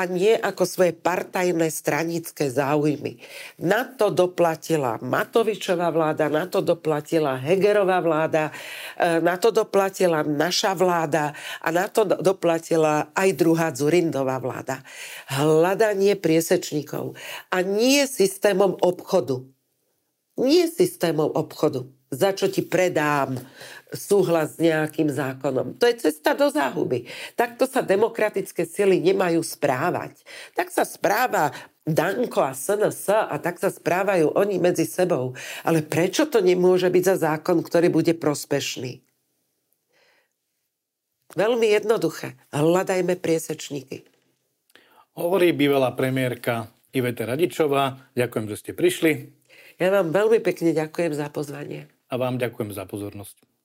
a 0.00 0.08
nie 0.08 0.32
ako 0.32 0.64
svoje 0.64 0.96
partajné 0.96 1.68
stranické 1.68 2.48
záujmy. 2.48 3.20
Na 3.60 3.84
to 3.84 4.08
doplatila 4.08 4.96
Matovičová 5.04 5.92
vláda, 5.92 6.32
na 6.32 6.48
to 6.48 6.64
doplatila 6.64 7.36
Hegerová 7.36 8.00
vláda, 8.00 8.48
e, 8.96 9.20
na 9.20 9.36
to 9.36 9.52
doplatila 9.52 10.24
naša 10.24 10.72
vláda 10.72 11.36
a 11.60 11.68
na 11.68 11.84
to 11.92 12.08
doplatila 12.08 13.12
aj 13.12 13.28
druhá 13.36 13.68
Zurindová 13.76 14.40
vláda. 14.40 14.80
Hľadanie 15.28 16.16
priesečníkov 16.16 17.12
a 17.52 17.60
nie 17.60 18.08
systémom 18.08 18.80
obchodu. 18.80 19.44
Nie 20.40 20.72
systémom 20.72 21.28
obchodu 21.36 21.84
za 22.10 22.34
čo 22.34 22.50
ti 22.50 22.66
predám 22.66 23.38
súhlas 23.94 24.56
s 24.56 24.62
nejakým 24.62 25.10
zákonom. 25.10 25.78
To 25.78 25.84
je 25.86 25.98
cesta 25.98 26.34
do 26.34 26.50
záhuby. 26.50 27.06
Takto 27.34 27.66
sa 27.66 27.82
demokratické 27.82 28.66
sily 28.66 29.02
nemajú 29.02 29.42
správať. 29.42 30.22
Tak 30.54 30.70
sa 30.70 30.86
správa 30.86 31.50
Danko 31.82 32.44
a 32.44 32.54
SNS 32.54 33.30
a 33.30 33.36
tak 33.42 33.58
sa 33.58 33.68
správajú 33.72 34.36
oni 34.38 34.62
medzi 34.62 34.86
sebou. 34.86 35.34
Ale 35.66 35.82
prečo 35.82 36.30
to 36.30 36.38
nemôže 36.38 36.86
byť 36.86 37.04
za 37.04 37.16
zákon, 37.34 37.62
ktorý 37.64 37.90
bude 37.90 38.14
prospešný? 38.14 39.02
Veľmi 41.34 41.70
jednoduché. 41.70 42.34
Hľadajme 42.50 43.14
priesečníky. 43.18 44.02
Hovorí 45.14 45.54
bývalá 45.54 45.94
premiérka 45.94 46.70
Iveta 46.90 47.26
Radičová. 47.26 48.10
Ďakujem, 48.18 48.46
že 48.50 48.56
ste 48.58 48.72
prišli. 48.74 49.30
Ja 49.78 49.94
vám 49.94 50.10
veľmi 50.10 50.42
pekne 50.42 50.74
ďakujem 50.74 51.14
za 51.14 51.30
pozvanie 51.30 51.86
a 52.10 52.14
vám 52.18 52.36
ďakujem 52.36 52.74
za 52.74 52.84
pozornosť. 52.84 53.59